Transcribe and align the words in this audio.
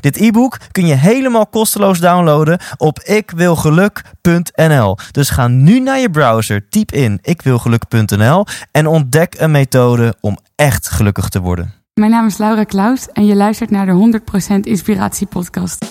Dit 0.00 0.16
e-book 0.16 0.58
kun 0.72 0.86
je 0.86 0.94
helemaal 0.94 1.46
kosteloos 1.46 1.98
downloaden 1.98 2.58
op 2.76 3.00
ikwilgeluk.nl. 3.00 4.96
Dus 5.10 5.30
ga 5.30 5.48
nu 5.48 5.80
naar 5.80 5.98
je 5.98 6.10
browser, 6.10 6.68
typ 6.68 6.92
in 6.92 7.18
ikwilgeluk.nl 7.22 8.46
en 8.70 8.86
ontdek 8.86 9.34
een 9.38 9.50
methode 9.50 10.14
om 10.20 10.38
echt 10.54 10.88
gelukkig 10.88 11.28
te 11.28 11.40
worden. 11.40 11.72
Mijn 12.00 12.10
naam 12.10 12.26
is 12.26 12.38
Laura 12.38 12.64
Klaus 12.64 13.08
en 13.12 13.26
je 13.26 13.34
luistert 13.36 13.70
naar 13.70 13.86
de 13.86 14.20
100% 14.54 14.60
Inspiratie 14.60 15.26
Podcast. 15.26 15.86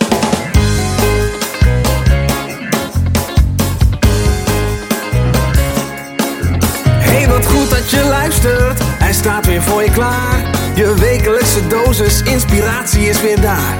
Hey, 7.00 7.28
wat 7.28 7.46
goed 7.46 7.70
dat 7.70 7.90
je 7.90 8.06
luistert. 8.10 8.80
Hij 8.84 9.14
staat 9.14 9.46
weer 9.46 9.62
voor 9.62 9.84
je 9.84 9.92
klaar. 9.92 10.65
Je 10.76 10.94
wekelijkse 10.94 11.68
dosis 11.68 12.22
inspiratie 12.22 13.10
is 13.10 13.22
weer 13.22 13.42
daar. 13.42 13.78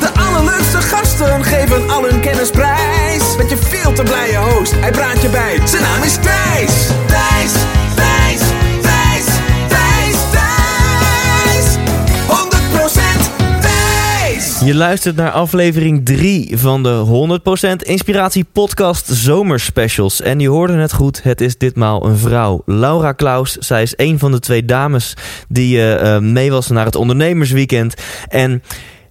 De 0.00 0.10
allerleukste 0.20 0.80
gasten 0.80 1.44
geven 1.44 1.90
al 1.90 2.02
hun 2.02 2.20
kennis 2.20 2.50
prijs. 2.50 3.36
Met 3.36 3.50
je 3.50 3.56
veel 3.56 3.92
te 3.92 4.02
blije 4.02 4.36
host, 4.36 4.72
hij 4.80 4.90
praat 4.90 5.22
je 5.22 5.28
bij. 5.28 5.60
Zijn 5.64 5.82
naam 5.82 6.02
is 6.02 6.14
Thijs. 6.14 6.86
Je 14.66 14.74
luistert 14.74 15.16
naar 15.16 15.30
aflevering 15.30 16.04
3 16.04 16.58
van 16.58 16.82
de 16.82 17.38
100% 17.82 17.88
Inspiratie 17.88 18.44
Podcast 18.52 19.06
Zomerspecials. 19.06 20.20
En 20.20 20.40
je 20.40 20.48
hoorde 20.48 20.72
het 20.72 20.92
goed, 20.92 21.22
het 21.22 21.40
is 21.40 21.58
ditmaal 21.58 22.06
een 22.06 22.16
vrouw. 22.16 22.62
Laura 22.64 23.12
Klaus, 23.12 23.52
zij 23.52 23.82
is 23.82 23.94
een 23.96 24.18
van 24.18 24.32
de 24.32 24.38
twee 24.38 24.64
dames 24.64 25.16
die 25.48 25.96
eh, 25.96 26.18
mee 26.18 26.50
was 26.50 26.68
naar 26.68 26.84
het 26.84 26.94
ondernemersweekend. 26.94 27.94
En 28.28 28.62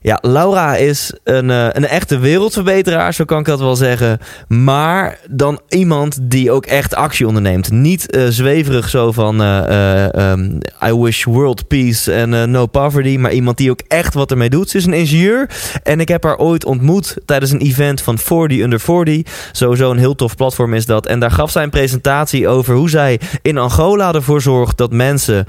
ja, 0.06 0.18
Laura 0.22 0.76
is 0.76 1.14
een, 1.24 1.50
eh, 1.50 1.68
een 1.72 1.88
echte 1.88 2.18
wereldverbeteraar, 2.18 3.14
zo 3.14 3.26
kan 3.26 3.40
ik 3.40 3.46
dat 3.46 3.60
wel 3.60 3.76
zeggen. 3.76 4.20
Maar 4.48 5.20
dan 5.30 5.60
iemand 5.70 6.18
die 6.22 6.52
ook 6.52 6.66
echt 6.66 6.96
actie 6.96 7.28
onderneemt. 7.28 7.72
Niet 7.72 8.12
eh, 8.12 8.26
zweverig 8.28 8.90
zo 8.90 9.12
van 9.12 9.42
eh, 9.42 9.58
eh, 9.58 10.14
ehm, 10.14 10.60
I 10.88 10.94
wish 10.94 11.24
world 11.24 11.68
peace 11.68 12.14
en 12.14 12.52
no 12.52 12.66
poverty. 12.66 13.18
Maar 13.18 13.32
iemand 13.32 13.58
die 13.58 13.72
ook 13.72 13.82
echt 13.88 14.14
wat 14.14 14.32
ermee 14.32 14.50
doet. 14.50 14.70
Ze 14.70 14.78
is 14.78 14.86
een 14.86 14.94
ingenieur 14.94 15.50
en 15.84 16.00
ik 16.00 16.08
heb 16.08 16.24
haar 16.24 16.38
ooit 16.38 16.66
ontmoet 16.66 17.18
tijdens 17.26 17.52
een 17.52 17.62
event 17.62 18.02
van 18.02 18.18
40 18.18 18.60
Under 18.60 18.80
40. 18.80 19.22
Sowieso 19.52 19.92
een 19.92 19.98
heel 19.98 20.16
tof 20.16 20.36
platform 20.36 20.74
is 20.74 20.86
dat. 20.86 21.06
En 21.06 21.20
daar 21.20 21.32
gaf 21.32 21.52
zij 21.52 21.64
een 21.64 21.70
presentatie 21.70 22.48
over 22.48 22.76
hoe 22.76 22.90
zij 22.90 23.20
in 23.42 23.58
Angola 23.58 24.14
ervoor 24.14 24.42
zorgt 24.42 24.78
dat 24.78 24.92
mensen 24.92 25.46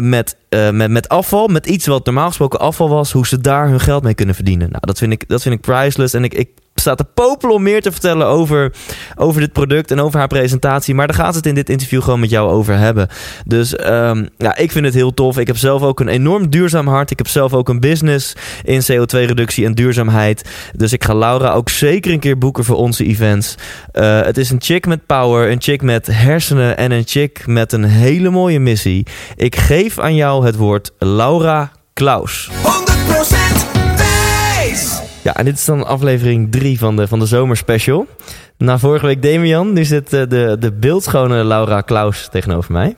met, 0.00 0.36
eh, 0.48 0.70
met, 0.70 0.90
met 0.90 1.08
afval, 1.08 1.46
met 1.46 1.66
iets 1.66 1.86
wat 1.86 2.04
normaal 2.04 2.26
gesproken 2.26 2.60
afval 2.60 2.88
was, 2.88 3.12
hoe 3.12 3.26
ze 3.26 3.40
daar 3.40 3.68
hun 3.68 3.80
geld 3.80 4.02
mee 4.02 4.14
kunnen 4.14 4.34
verdienen. 4.34 4.70
Nou, 4.70 4.82
dat 4.86 4.98
vind 4.98 5.12
ik, 5.12 5.28
dat 5.28 5.42
vind 5.42 5.54
ik 5.54 5.60
priceless. 5.60 6.14
En 6.14 6.24
ik, 6.24 6.34
ik 6.34 6.48
sta 6.80 6.94
te 6.94 7.04
popelen 7.14 7.54
om 7.54 7.62
meer 7.62 7.82
te 7.82 7.92
vertellen 7.92 8.26
over, 8.26 8.72
over 9.16 9.40
dit 9.40 9.52
product 9.52 9.90
en 9.90 10.00
over 10.00 10.18
haar 10.18 10.28
presentatie. 10.28 10.94
Maar 10.94 11.06
daar 11.06 11.16
gaat 11.16 11.34
het 11.34 11.46
in 11.46 11.54
dit 11.54 11.70
interview 11.70 12.02
gewoon 12.02 12.20
met 12.20 12.30
jou 12.30 12.50
over 12.50 12.78
hebben. 12.78 13.08
Dus 13.46 13.76
ehm, 13.76 14.26
ja, 14.36 14.56
ik 14.56 14.72
vind 14.72 14.84
het 14.84 14.94
heel 14.94 15.14
tof. 15.14 15.38
Ik 15.38 15.46
heb 15.46 15.56
zelf 15.56 15.82
ook 15.82 16.00
een 16.00 16.08
enorm 16.08 16.50
duurzaam 16.50 16.88
hart. 16.88 17.10
Ik 17.10 17.18
heb 17.18 17.28
zelf 17.28 17.52
ook 17.52 17.68
een 17.68 17.80
business 17.80 18.32
in 18.64 18.82
CO2-reductie 18.82 19.64
en 19.64 19.74
duurzaamheid. 19.74 20.50
Dus 20.72 20.92
ik 20.92 21.04
ga 21.04 21.14
Laura 21.14 21.52
ook 21.52 21.68
zeker 21.68 22.12
een 22.12 22.20
keer 22.20 22.38
boeken 22.38 22.64
voor 22.64 22.76
onze 22.76 23.04
events. 23.04 23.54
Eh, 23.92 24.22
het 24.22 24.38
is 24.38 24.50
een 24.50 24.62
chick 24.62 24.86
met 24.86 25.06
power, 25.06 25.50
een 25.50 25.62
chick 25.62 25.82
met 25.82 26.06
hersenen 26.06 26.76
en 26.76 26.90
een 26.90 27.04
chick 27.06 27.46
met 27.46 27.72
een 27.72 27.84
hele 27.84 28.30
mooie 28.30 28.60
missie. 28.60 29.06
Ik 29.36 29.56
geef 29.56 29.98
aan 29.98 30.14
jou 30.14 30.46
het 30.46 30.56
woord 30.56 30.90
Laura 30.98 31.70
Klaus. 31.92 32.50
100% 32.62 32.98
Thijs. 33.18 33.37
Ja, 35.28 35.34
en 35.34 35.44
dit 35.44 35.54
is 35.54 35.64
dan 35.64 35.86
aflevering 35.86 36.52
3 36.52 36.78
van 36.78 36.96
de, 36.96 37.08
van 37.08 37.18
de 37.18 37.26
zomerspecial. 37.26 38.06
Na 38.58 38.78
vorige 38.78 39.06
week 39.06 39.22
Damian, 39.22 39.72
nu 39.72 39.84
zit 39.84 40.12
eh, 40.12 40.28
de, 40.28 40.56
de 40.60 40.72
beeldschone 40.72 41.44
Laura 41.44 41.80
Klaus 41.80 42.28
tegenover 42.30 42.72
mij. 42.72 42.96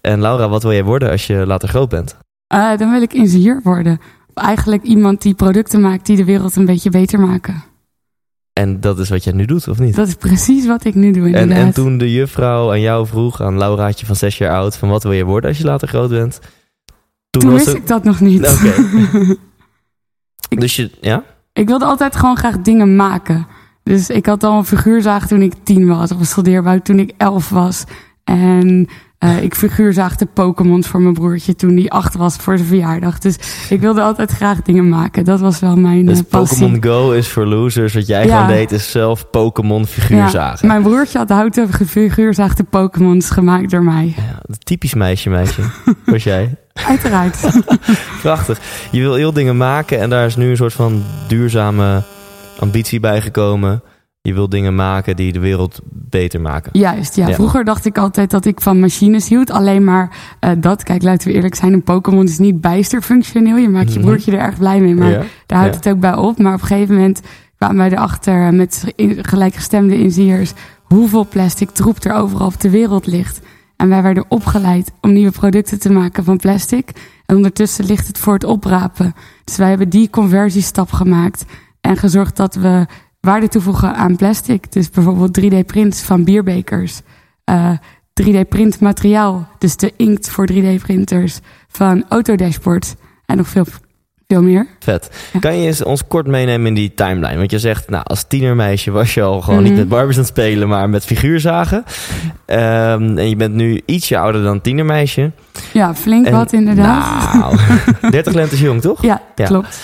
En 0.00 0.20
Laura, 0.20 0.48
wat 0.48 0.62
wil 0.62 0.72
jij 0.72 0.84
worden 0.84 1.10
als 1.10 1.26
je 1.26 1.46
later 1.46 1.68
groot 1.68 1.88
bent? 1.88 2.16
Eh, 2.46 2.76
dan 2.76 2.90
wil 2.90 3.02
ik 3.02 3.12
ingenieur 3.12 3.60
worden. 3.64 4.00
Eigenlijk 4.34 4.82
iemand 4.82 5.22
die 5.22 5.34
producten 5.34 5.80
maakt 5.80 6.06
die 6.06 6.16
de 6.16 6.24
wereld 6.24 6.56
een 6.56 6.64
beetje 6.66 6.90
beter 6.90 7.20
maken. 7.20 7.62
En 8.52 8.80
dat 8.80 8.98
is 8.98 9.08
wat 9.08 9.24
jij 9.24 9.32
nu 9.32 9.44
doet, 9.44 9.68
of 9.68 9.78
niet? 9.78 9.94
Dat 9.96 10.08
is 10.08 10.14
precies 10.14 10.66
wat 10.66 10.84
ik 10.84 10.94
nu 10.94 11.12
doe 11.12 11.22
En, 11.26 11.34
inderdaad. 11.34 11.66
en 11.66 11.72
toen 11.72 11.98
de 11.98 12.12
juffrouw 12.12 12.70
aan 12.70 12.80
jou 12.80 13.06
vroeg, 13.06 13.40
aan 13.42 13.58
Lauraatje 13.58 14.06
van 14.06 14.16
6 14.16 14.38
jaar 14.38 14.52
oud, 14.54 14.76
van 14.76 14.88
wat 14.88 15.02
wil 15.02 15.12
je 15.12 15.24
worden 15.24 15.48
als 15.50 15.58
je 15.58 15.64
later 15.64 15.88
groot 15.88 16.08
bent? 16.10 16.38
Toen 17.30 17.44
was 17.44 17.52
wist 17.52 17.66
het- 17.66 17.76
ik 17.76 17.86
dat 17.86 18.04
nog 18.04 18.20
niet. 18.20 18.48
Oké. 18.48 18.74
Dus 20.60 20.76
je, 20.76 20.90
ja? 21.00 21.24
Ik 21.52 21.66
wilde 21.68 21.84
altijd 21.84 22.16
gewoon 22.16 22.36
graag 22.36 22.58
dingen 22.58 22.96
maken. 22.96 23.46
Dus 23.82 24.10
ik 24.10 24.26
had 24.26 24.44
al 24.44 24.58
een 24.58 24.64
figuurzaag 24.64 25.26
toen 25.26 25.42
ik 25.42 25.52
tien 25.62 25.86
was. 25.86 26.12
Of 26.12 26.18
een 26.18 26.26
schildeerbouw 26.26 26.78
toen 26.78 26.98
ik 26.98 27.12
elf 27.16 27.48
was. 27.48 27.84
En 28.24 28.88
eh, 29.18 29.42
ik 29.42 29.54
figuurzaagde 29.54 30.26
Pokémons 30.26 30.86
voor 30.86 31.00
mijn 31.00 31.14
broertje 31.14 31.54
toen 31.54 31.76
hij 31.76 31.88
acht 31.88 32.14
was 32.14 32.36
voor 32.36 32.56
zijn 32.56 32.68
verjaardag. 32.68 33.18
Dus 33.18 33.36
ik 33.70 33.80
wilde 33.80 34.02
altijd 34.02 34.30
graag 34.30 34.62
dingen 34.62 34.88
maken. 34.88 35.24
Dat 35.24 35.40
was 35.40 35.60
wel 35.60 35.76
mijn 35.76 36.06
Dus 36.06 36.18
eh, 36.18 36.24
passie. 36.28 36.58
Pokémon 36.58 36.82
Go 36.82 37.10
is 37.12 37.28
voor 37.28 37.46
losers. 37.46 37.94
Wat 37.94 38.06
jij 38.06 38.26
Ja. 38.26 38.32
gewoon 38.34 38.56
deed, 38.56 38.72
is 38.72 38.90
zelf 38.90 39.30
Pokémon 39.30 39.86
figuur 39.86 40.18
Ja, 40.18 40.56
mijn 40.62 40.82
broertje 40.82 41.18
had 41.18 41.28
houten 41.28 41.68
figuurzaagde 41.86 42.62
Pokémons 42.62 43.30
gemaakt 43.30 43.70
door 43.70 43.82
mij. 43.84 44.14
Ja, 44.16 44.54
typisch 44.58 44.94
meisje, 44.94 45.30
meisje. 45.30 45.62
Was 46.04 46.24
jij? 46.24 46.56
Uiteraard. 46.88 47.40
Prachtig. 48.22 48.60
Je 48.90 49.00
wil 49.00 49.14
heel 49.14 49.32
dingen 49.32 49.56
maken 49.56 50.00
en 50.00 50.10
daar 50.10 50.26
is 50.26 50.36
nu 50.36 50.50
een 50.50 50.56
soort 50.56 50.72
van 50.72 51.02
duurzame 51.28 52.02
ambitie 52.58 53.00
bij 53.00 53.20
gekomen. 53.20 53.82
Je 54.22 54.34
wil 54.34 54.48
dingen 54.48 54.74
maken 54.74 55.16
die 55.16 55.32
de 55.32 55.38
wereld 55.38 55.80
beter 55.84 56.40
maken. 56.40 56.70
Juist, 56.72 57.16
ja. 57.16 57.28
Ja. 57.28 57.34
Vroeger 57.34 57.64
dacht 57.64 57.84
ik 57.86 57.98
altijd 57.98 58.30
dat 58.30 58.44
ik 58.44 58.60
van 58.60 58.80
machines 58.80 59.28
hield. 59.28 59.50
Alleen 59.50 59.84
maar 59.84 60.10
eh, 60.40 60.50
dat, 60.58 60.82
kijk, 60.82 61.02
laten 61.02 61.28
we 61.28 61.34
eerlijk 61.34 61.54
zijn, 61.54 61.72
een 61.72 61.82
Pokémon 61.82 62.24
is 62.24 62.38
niet 62.38 62.60
bijster 62.60 63.02
functioneel. 63.02 63.56
Je 63.56 63.68
maakt 63.68 63.92
je 63.92 63.98
Mhm. 63.98 64.06
broertje 64.08 64.32
er 64.32 64.38
erg 64.38 64.58
blij 64.58 64.80
mee, 64.80 64.94
maar 64.94 65.10
Ja. 65.10 65.22
daar 65.46 65.58
houdt 65.58 65.74
Ja. 65.74 65.80
het 65.80 65.88
ook 65.88 66.00
bij 66.00 66.14
op. 66.16 66.38
Maar 66.38 66.54
op 66.54 66.60
een 66.60 66.66
gegeven 66.66 66.94
moment 66.94 67.20
kwamen 67.56 67.76
wij 67.76 67.90
erachter 67.90 68.46
eh, 68.46 68.52
met 68.52 68.84
gelijkgestemde 69.16 69.98
ingenieurs 69.98 70.52
hoeveel 70.82 71.26
plastic 71.28 71.70
troep 71.70 72.04
er 72.04 72.12
overal 72.14 72.46
op 72.46 72.60
de 72.60 72.70
wereld 72.70 73.06
ligt. 73.06 73.40
En 73.80 73.88
wij 73.88 74.02
werden 74.02 74.24
opgeleid 74.28 74.92
om 75.00 75.12
nieuwe 75.12 75.30
producten 75.30 75.78
te 75.80 75.92
maken 75.92 76.24
van 76.24 76.36
plastic. 76.36 76.90
En 77.26 77.36
ondertussen 77.36 77.84
ligt 77.84 78.06
het 78.06 78.18
voor 78.18 78.32
het 78.32 78.44
oprapen. 78.44 79.14
Dus 79.44 79.56
wij 79.56 79.68
hebben 79.68 79.88
die 79.88 80.10
conversiestap 80.10 80.92
gemaakt 80.92 81.44
en 81.80 81.96
gezorgd 81.96 82.36
dat 82.36 82.54
we 82.54 82.86
waarde 83.20 83.48
toevoegen 83.48 83.94
aan 83.94 84.16
plastic. 84.16 84.72
Dus 84.72 84.90
bijvoorbeeld 84.90 85.40
3D-prints 85.40 86.02
van 86.02 86.24
bierbekers. 86.24 87.00
eh 87.44 87.72
3D-print 88.22 88.80
materiaal, 88.80 89.48
dus 89.58 89.76
de 89.76 89.92
inkt 89.96 90.30
voor 90.30 90.48
3D-printers 90.52 91.38
van 91.68 92.04
autodashboards 92.08 92.94
en 93.26 93.36
nog 93.36 93.48
veel, 93.48 93.64
veel 94.30 94.42
meer. 94.42 94.66
Vet. 94.78 95.10
Ja. 95.32 95.38
Kan 95.38 95.56
je 95.58 95.66
eens 95.66 95.82
ons 95.84 96.06
kort 96.06 96.26
meenemen 96.26 96.66
in 96.66 96.74
die 96.74 96.94
timeline? 96.94 97.36
Want 97.36 97.50
je 97.50 97.58
zegt, 97.58 97.88
nou, 97.90 98.02
als 98.06 98.24
tienermeisje 98.28 98.90
was 98.90 99.14
je 99.14 99.22
al 99.22 99.40
gewoon 99.40 99.60
Mhm. 99.60 99.68
niet 99.68 99.78
met 99.78 99.88
Barbies 99.88 100.14
aan 100.14 100.20
het 100.22 100.30
spelen, 100.30 100.68
maar 100.68 100.90
met 100.90 101.04
figuurzagen. 101.04 101.84
Ehm, 102.46 103.18
en 103.18 103.28
je 103.28 103.36
bent 103.36 103.54
nu 103.54 103.80
ietsje 103.86 104.18
ouder 104.18 104.42
dan 104.42 104.60
tienermeisje. 104.60 105.30
Ja, 105.72 105.94
flink 105.94 106.26
En- 106.26 106.32
wat 106.32 106.52
inderdaad. 106.52 107.34
Nou, 107.34 107.56
30 108.10 108.34
lentes 108.34 108.60
jong, 108.60 108.80
toch? 108.80 109.02
ja, 109.02 109.22
Ja. 109.34 109.44
klopt. 109.46 109.78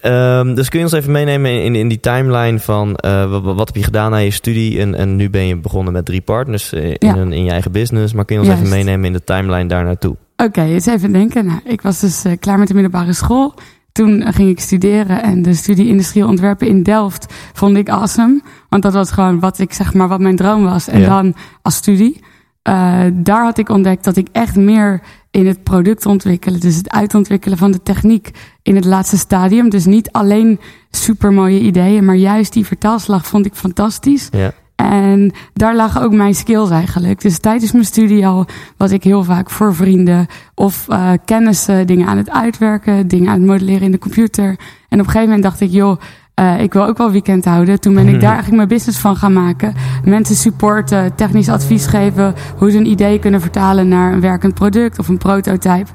Ehm, 0.00 0.54
dus 0.54 0.68
kun 0.68 0.78
je 0.78 0.84
ons 0.84 0.94
even 0.94 1.12
meenemen 1.12 1.62
in, 1.64 1.74
in 1.74 1.88
die 1.88 2.00
timeline 2.00 2.58
van 2.58 2.96
eh, 2.96 3.30
wat, 3.30 3.42
wat 3.42 3.66
heb 3.66 3.76
je 3.76 3.82
gedaan 3.82 4.10
na 4.10 4.16
je 4.16 4.30
studie? 4.30 4.80
En, 4.80 4.94
en 4.94 5.16
nu 5.16 5.30
ben 5.30 5.46
je 5.46 5.56
begonnen 5.56 5.92
met 5.92 6.04
drie 6.04 6.20
partners 6.20 6.72
eh, 6.72 6.84
in, 6.90 6.96
Ja. 6.98 7.14
in 7.14 7.44
je 7.44 7.50
eigen 7.50 7.72
business. 7.72 8.12
Maar 8.12 8.24
kun 8.24 8.34
je 8.36 8.42
ons 8.42 8.50
even 8.50 8.68
meenemen 8.68 9.04
in 9.06 9.12
de 9.12 9.24
timeline 9.24 9.66
daar 9.68 9.84
naartoe? 9.84 10.16
Oké, 10.36 10.60
eens 10.62 10.86
even 10.86 11.12
denken. 11.12 11.46
Nou, 11.46 11.60
ik 11.64 11.82
was 11.82 12.00
dus 12.00 12.24
eh, 12.24 12.32
klaar 12.40 12.58
met 12.58 12.68
de 12.68 12.74
middelbare 12.74 13.12
school. 13.12 13.54
Toen 13.96 14.32
ging 14.32 14.48
ik 14.50 14.60
studeren 14.60 15.22
en 15.22 15.42
de 15.42 15.54
studie 15.54 15.86
industrieel 15.86 16.28
ontwerpen 16.28 16.66
in 16.68 16.82
Delft 16.82 17.34
vond 17.52 17.76
ik 17.76 17.88
awesome. 17.88 18.40
Want 18.68 18.82
dat 18.82 18.92
was 18.92 19.10
gewoon 19.10 19.40
wat 19.40 19.58
ik 19.58 19.72
zeg 19.72 19.94
maar 19.94 20.08
wat 20.08 20.20
mijn 20.20 20.36
droom 20.36 20.62
was. 20.64 20.88
En 20.88 21.00
Ja. 21.00 21.06
dan 21.08 21.34
als 21.62 21.74
studie. 21.76 22.20
eh, 22.62 23.00
daar 23.14 23.42
had 23.44 23.58
ik 23.58 23.68
ontdekt 23.68 24.04
dat 24.04 24.16
ik 24.16 24.28
echt 24.32 24.56
meer 24.56 25.00
in 25.30 25.46
het 25.46 25.62
product 25.62 26.06
ontwikkelen, 26.06 26.60
dus 26.60 26.76
het 26.76 26.90
uitontwikkelen 26.90 27.58
van 27.58 27.70
de 27.70 27.82
techniek 27.82 28.30
in 28.62 28.74
het 28.74 28.84
laatste 28.84 29.18
stadium. 29.18 29.68
Dus 29.68 29.84
niet 29.84 30.10
alleen 30.12 30.60
super 30.90 31.32
mooie 31.32 31.60
ideeën, 31.60 32.04
maar 32.04 32.14
juist 32.14 32.52
die 32.52 32.66
vertaalslag 32.66 33.26
vond 33.26 33.46
ik 33.46 33.54
fantastisch. 33.54 34.28
Ja. 34.32 34.52
En 34.76 35.32
daar 35.52 35.76
lagen 35.76 36.02
ook 36.02 36.12
mijn 36.12 36.34
skills 36.34 36.70
eigenlijk. 36.70 37.20
Dus 37.20 37.38
tijdens 37.38 37.72
mijn 37.72 37.84
studie 37.84 38.26
al 38.26 38.46
was 38.76 38.90
ik 38.90 39.04
heel 39.04 39.24
vaak 39.24 39.50
voor 39.50 39.74
vrienden 39.74 40.26
of 40.54 40.86
uh, 40.88 41.10
kennissen 41.24 41.86
dingen 41.86 42.06
aan 42.06 42.16
het 42.16 42.30
uitwerken, 42.30 43.08
dingen 43.08 43.28
aan 43.28 43.38
het 43.38 43.46
modelleren 43.46 43.82
in 43.82 43.90
de 43.90 43.98
computer. 43.98 44.48
En 44.88 45.00
op 45.00 45.06
een 45.06 45.12
gegeven 45.12 45.22
moment 45.22 45.42
dacht 45.42 45.60
ik, 45.60 45.70
joh, 45.70 46.00
uh, 46.40 46.60
ik 46.60 46.72
wil 46.72 46.86
ook 46.86 46.98
wel 46.98 47.10
weekend 47.10 47.44
houden. 47.44 47.80
Toen 47.80 47.94
ben 47.94 48.08
ik 48.08 48.20
daar 48.20 48.32
eigenlijk 48.32 48.56
mijn 48.56 48.68
business 48.68 48.98
van 48.98 49.16
gaan 49.16 49.32
maken. 49.32 49.74
Mensen 50.04 50.36
supporten, 50.36 51.14
technisch 51.14 51.48
advies 51.48 51.86
geven, 51.86 52.34
hoe 52.56 52.70
ze 52.70 52.78
een 52.78 52.90
idee 52.90 53.18
kunnen 53.18 53.40
vertalen 53.40 53.88
naar 53.88 54.12
een 54.12 54.20
werkend 54.20 54.54
product 54.54 54.98
of 54.98 55.08
een 55.08 55.18
prototype. 55.18 55.90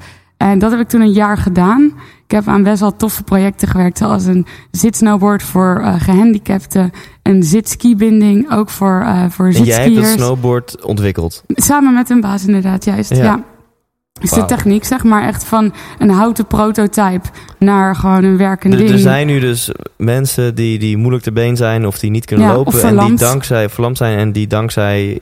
En 0.50 0.58
dat 0.58 0.70
heb 0.70 0.80
ik 0.80 0.88
toen 0.88 1.00
een 1.00 1.12
jaar 1.12 1.36
gedaan. 1.36 1.92
Ik 2.24 2.30
heb 2.30 2.48
aan 2.48 2.62
best 2.62 2.80
wel 2.80 2.96
toffe 2.96 3.22
projecten 3.22 3.68
gewerkt, 3.68 3.98
zoals 3.98 4.24
een 4.24 4.46
zitsnowboard 4.70 5.42
voor 5.42 5.80
uh, 5.80 6.00
gehandicapten, 6.00 6.90
een 7.22 7.42
zitskibinding 7.42 8.52
ook 8.52 8.70
voor, 8.70 9.02
uh, 9.04 9.24
voor 9.28 9.46
En 9.46 9.62
jij 9.62 9.82
hebt 9.82 9.96
het 9.96 10.06
snowboard 10.06 10.84
ontwikkeld. 10.84 11.44
Samen 11.48 11.94
met 11.94 12.10
een 12.10 12.20
baas 12.20 12.46
inderdaad, 12.46 12.84
juist. 12.84 13.16
Ja. 13.16 13.24
Ja. 13.24 13.44
Dus 14.20 14.30
Wauw. 14.30 14.46
de 14.46 14.54
techniek, 14.54 14.84
zeg 14.84 15.04
maar, 15.04 15.22
echt 15.22 15.44
van 15.44 15.72
een 15.98 16.10
houten 16.10 16.46
prototype 16.46 17.28
naar 17.58 17.96
gewoon 17.96 18.24
een 18.24 18.36
werkend 18.36 18.72
Er, 18.72 18.78
ding. 18.78 18.90
er 18.90 18.98
zijn 18.98 19.26
nu 19.26 19.40
dus 19.40 19.70
mensen 19.96 20.54
die, 20.54 20.78
die 20.78 20.96
moeilijk 20.96 21.24
te 21.24 21.32
been 21.32 21.56
zijn 21.56 21.86
of 21.86 21.98
die 21.98 22.10
niet 22.10 22.24
kunnen 22.24 22.46
Ja, 22.46 22.54
lopen. 22.54 22.82
En 22.82 23.06
die 23.06 23.16
dankzij 23.16 23.68
verlamd 23.68 23.96
zijn 23.96 24.18
en 24.18 24.32
die 24.32 24.46
dankzij. 24.46 25.20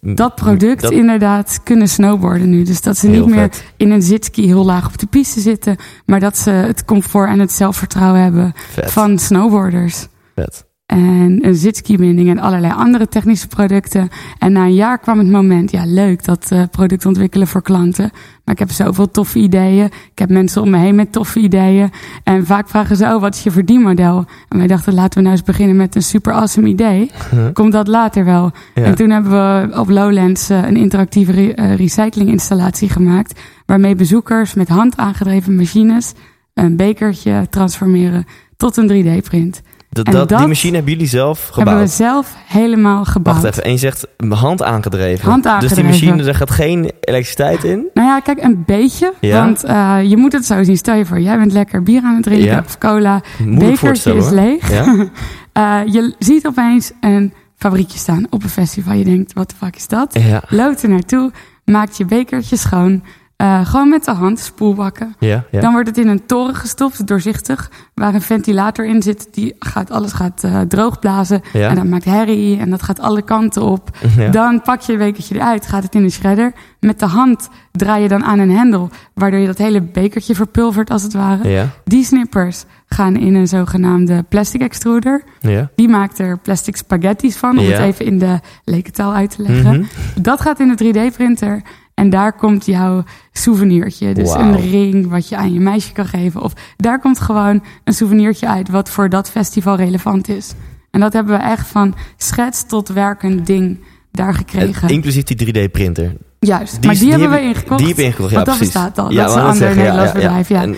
Dat 0.00 0.34
product 0.34 0.82
dat- 0.82 0.92
inderdaad 0.92 1.60
kunnen 1.64 1.88
snowboarden 1.88 2.50
nu. 2.50 2.62
Dus 2.62 2.80
dat 2.80 2.96
ze 2.96 3.08
Heel 3.08 3.20
niet 3.26 3.34
meer 3.34 3.42
vet. 3.52 3.64
in 3.76 3.90
een 3.90 4.02
zitski 4.02 4.46
heel 4.46 4.64
laag 4.64 4.86
op 4.86 4.98
de 4.98 5.06
piste 5.06 5.40
zitten, 5.40 5.76
maar 6.06 6.20
dat 6.20 6.36
ze 6.38 6.50
het 6.50 6.84
comfort 6.84 7.28
en 7.28 7.38
het 7.38 7.52
zelfvertrouwen 7.52 8.22
hebben 8.22 8.52
Vet. 8.56 8.90
van 8.92 9.18
snowboarders. 9.18 10.06
vet. 10.34 10.66
En 10.88 11.38
een 11.46 11.54
zitskibinding 11.54 12.28
en 12.30 12.38
allerlei 12.38 12.72
andere 12.72 13.08
technische 13.08 13.46
producten. 13.48 14.08
En 14.38 14.52
na 14.52 14.64
een 14.64 14.74
jaar 14.74 14.98
kwam 14.98 15.18
het 15.18 15.30
moment, 15.30 15.70
ja 15.70 15.82
leuk, 15.86 16.24
dat 16.24 16.46
eh, 16.50 16.62
product 16.70 17.06
ontwikkelen 17.06 17.46
voor 17.46 17.62
klanten. 17.62 18.10
Maar 18.44 18.54
ik 18.54 18.58
heb 18.58 18.70
zoveel 18.70 19.10
toffe 19.10 19.38
ideeën. 19.38 19.84
Ik 19.84 20.18
heb 20.18 20.30
mensen 20.30 20.62
om 20.62 20.70
me 20.70 20.76
heen 20.78 20.94
met 20.94 21.12
toffe 21.12 21.40
ideeën. 21.40 21.90
En 22.24 22.46
vaak 22.46 22.68
vragen 22.68 22.96
ze, 22.96 23.04
oh, 23.04 23.20
wat 23.20 23.34
is 23.34 23.42
je 23.42 23.50
verdienmodel? 23.50 24.24
En 24.48 24.58
wij 24.58 24.66
dachten, 24.66 24.94
laten 24.94 25.18
we 25.18 25.20
nou 25.20 25.36
eens 25.36 25.44
beginnen 25.46 25.76
met 25.76 25.94
een 25.94 26.02
super 26.02 26.32
awesome 26.32 26.68
idee. 26.68 27.10
Komt 27.52 27.72
dat 27.72 27.88
later 27.88 28.24
wel. 28.24 28.50
Ja. 28.74 28.82
En 28.82 28.94
toen 28.94 29.10
hebben 29.10 29.32
we 29.32 29.78
op 29.78 29.88
Lowlands 29.88 30.50
eh, 30.50 30.62
een 30.62 30.76
interactieve 30.76 31.32
re- 31.32 31.50
eh, 31.52 31.74
recyclinginstallatie 31.76 32.88
gemaakt. 32.88 33.40
Waarmee 33.66 33.94
bezoekers 33.94 34.54
met 34.54 34.68
hand 34.68 34.96
aangedreven 34.96 35.56
machines 35.56 36.12
een 36.54 36.76
bekertje 36.76 37.46
transformeren 37.50 38.24
tot 38.56 38.76
een 38.76 38.88
3D-print. 39.20 39.62
Dat, 39.90 40.28
die 40.28 40.46
machine 40.46 40.74
hebben 40.76 40.92
jullie 40.92 41.08
zelf 41.08 41.38
Hebben 41.44 41.64
we 41.64 41.70
gebouwd. 41.70 41.90
zelf 41.90 42.34
helemaal 42.46 43.04
gebouwd. 43.04 43.36
Wacht 43.42 43.46
even, 43.48 43.64
en 43.64 43.70
je 43.70 43.76
zegt 43.78 44.06
hand 44.28 44.62
aangedreven. 44.62 45.24
Hand 45.30 45.42
Dus 45.42 45.52
die 45.52 45.60
aangedreven. 45.60 45.84
machine, 45.90 46.22
er 46.28 46.34
gaat 46.34 46.50
geen 46.50 46.90
elektriciteit 47.00 47.64
in? 47.64 47.86
Nou 47.94 48.08
ja, 48.08 48.20
kijk, 48.20 48.42
een 48.42 48.62
beetje. 48.66 49.12
Ja. 49.20 49.44
Want 49.44 49.64
eh, 49.64 49.98
je 50.02 50.16
moet 50.16 50.32
het 50.32 50.44
zo 50.46 50.62
zien. 50.62 50.76
Stel 50.76 50.94
je 50.94 51.04
voor, 51.06 51.20
jij 51.20 51.38
bent 51.38 51.52
lekker 51.52 51.82
bier 51.82 52.02
aan 52.02 52.14
het 52.14 52.22
drinken 52.22 52.46
Ja. 52.46 52.62
of 52.66 52.78
cola. 52.78 53.20
Bekertje 53.44 54.14
is 54.14 54.30
leeg. 54.30 54.70
Ja? 54.70 54.94
Eh, 55.52 55.80
je 55.86 56.14
ziet 56.18 56.46
opeens 56.46 56.92
een 57.00 57.32
fabriekje 57.56 57.98
staan 57.98 58.26
op 58.30 58.42
een 58.42 58.48
festival. 58.48 58.94
Je 58.94 59.04
denkt, 59.04 59.32
wat 59.32 59.48
de 59.50 59.56
fuck 59.56 59.76
is 59.76 59.88
dat? 59.88 60.18
Loopt 60.48 60.82
er 60.82 60.88
naartoe, 60.88 61.32
maakt 61.64 61.96
je 61.96 62.04
bekertje 62.04 62.56
schoon. 62.56 63.02
Eh, 63.38 63.66
gewoon 63.66 63.88
met 63.88 64.04
de 64.04 64.10
hand, 64.10 64.38
spoelbakken. 64.38 65.14
Ja, 65.18 65.44
ja. 65.50 65.60
Dan 65.60 65.72
wordt 65.72 65.88
het 65.88 65.98
in 65.98 66.08
een 66.08 66.26
toren 66.26 66.54
gestopt, 66.54 67.06
doorzichtig, 67.06 67.70
waar 67.94 68.14
een 68.14 68.22
ventilator 68.22 68.86
in 68.86 69.02
zit. 69.02 69.28
Die 69.30 69.54
gaat, 69.58 69.90
alles 69.90 70.12
gaat 70.12 70.44
eh 70.44 70.60
droogblazen. 70.60 71.40
Ja. 71.52 71.68
En 71.68 71.74
dat 71.74 71.84
maakt 71.84 72.04
herrie 72.04 72.58
en 72.58 72.70
dat 72.70 72.82
gaat 72.82 73.00
alle 73.00 73.22
kanten 73.22 73.62
op. 73.62 73.90
Ja. 74.16 74.28
Dan 74.28 74.62
pak 74.62 74.80
je 74.80 74.92
een 74.92 74.98
bekertje 74.98 75.34
eruit, 75.34 75.66
gaat 75.66 75.82
het 75.82 75.94
in 75.94 76.02
de 76.02 76.10
shredder. 76.10 76.52
Met 76.80 76.98
de 76.98 77.06
hand 77.06 77.48
draai 77.72 78.02
je 78.02 78.08
dan 78.08 78.24
aan 78.24 78.38
een 78.38 78.50
hendel, 78.50 78.90
waardoor 79.14 79.40
je 79.40 79.46
dat 79.46 79.58
hele 79.58 79.82
bekertje 79.82 80.34
verpulvert 80.34 80.90
als 80.90 81.02
het 81.02 81.12
ware. 81.12 81.48
Ja, 81.48 81.68
Die 81.84 82.04
snippers 82.04 82.64
gaan 82.86 83.16
in 83.16 83.34
een 83.34 83.48
zogenaamde 83.48 84.24
plastic 84.28 84.60
extruder. 84.60 85.22
ja. 85.40 85.70
Die 85.76 85.88
maakt 85.88 86.18
er 86.18 86.38
plastic 86.38 86.76
spaghetti's 86.76 87.36
van, 87.36 87.58
om 87.58 87.64
het 87.66 87.78
even 87.78 88.04
in 88.06 88.18
de 88.18 88.40
lekentaal 88.64 89.14
uit 89.14 89.30
te 89.36 89.42
leggen. 89.42 89.78
Mhm. 89.80 90.22
Dat 90.22 90.40
gaat 90.40 90.60
in 90.60 90.68
de 90.68 90.84
3D-printer. 90.84 91.62
En 91.98 92.10
daar 92.10 92.32
komt 92.32 92.66
jouw 92.66 93.04
souvenirtje. 93.32 94.14
Dus 94.14 94.32
een 94.32 94.56
ring 94.56 95.08
wat 95.08 95.28
je 95.28 95.36
aan 95.36 95.52
je 95.52 95.60
meisje 95.60 95.92
kan 95.92 96.06
geven. 96.06 96.42
Of 96.42 96.52
daar 96.76 97.00
komt 97.00 97.20
gewoon 97.20 97.62
een 97.84 97.94
souvenirtje 97.94 98.48
uit 98.48 98.68
wat 98.68 98.90
voor 98.90 99.08
dat 99.08 99.30
festival 99.30 99.76
relevant 99.76 100.28
is. 100.28 100.52
En 100.90 101.00
dat 101.00 101.12
hebben 101.12 101.38
we 101.38 101.42
echt 101.44 101.66
van 101.68 101.94
schets 102.16 102.66
tot 102.66 102.88
werkend 102.88 103.46
ding 103.46 103.84
daar 104.12 104.34
gekregen. 104.34 104.88
En 104.88 104.94
Inclusief 104.94 105.22
die 105.24 105.46
3D-printer. 105.68 106.16
Juist, 106.40 106.84
maar 106.84 106.94
die, 106.94 107.10
hebben 107.10 107.30
we 107.30 107.40
ingekocht. 107.40 107.78
Die 107.78 107.88
heb 107.88 107.96
je 107.96 108.02
ingekocht, 108.02 108.30
ja 108.30 108.34
want 108.34 108.46
dat 108.46 108.58
bestaat 108.58 108.98
al. 108.98 109.10
Ja, 109.12 109.20
dat 109.22 109.28
is 109.30 109.34
een 109.34 109.40
ander 109.40 109.56
zeggen, 109.56 109.76
Nederlands 109.78 110.12
bedrijf. 110.12 110.48
Ja. 110.48 110.62
En- 110.62 110.76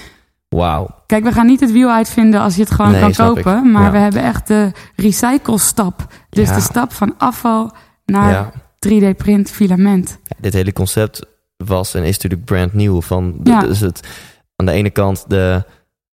Wauw. 0.48 0.88
Kijk, 1.06 1.24
we 1.24 1.32
gaan 1.32 1.46
niet 1.46 1.60
het 1.60 1.72
wiel 1.72 1.90
uitvinden 1.90 2.40
als 2.40 2.54
je 2.54 2.60
het 2.60 2.70
gewoon 2.70 2.90
Nee, 2.90 3.00
kan 3.00 3.10
ik. 3.10 3.16
kopen. 3.16 3.70
Maar 3.70 3.82
Ja. 3.84 3.90
we 3.90 3.98
hebben 3.98 4.22
echt 4.22 4.46
de 4.46 4.70
recycle-stap. 4.96 6.06
Dus 6.30 6.48
Ja. 6.48 6.54
de 6.54 6.60
stap 6.60 6.92
van 6.92 7.14
afval 7.18 7.72
naar 8.06 8.30
Ja. 8.30 8.50
3D-print 8.88 9.50
filament. 9.50 10.18
Ja, 10.24 10.36
dit 10.40 10.52
hele 10.52 10.72
concept 10.72 11.26
was 11.56 11.94
en 11.94 12.04
is 12.04 12.14
natuurlijk 12.14 12.44
brand 12.44 12.72
nieuw. 12.72 13.00
Van 13.00 13.40
Ja. 13.44 13.60
dus 13.60 13.80
het, 13.80 14.00
aan 14.56 14.66
de 14.66 14.72
ene 14.72 14.90
kant 14.90 15.24
de, 15.28 15.64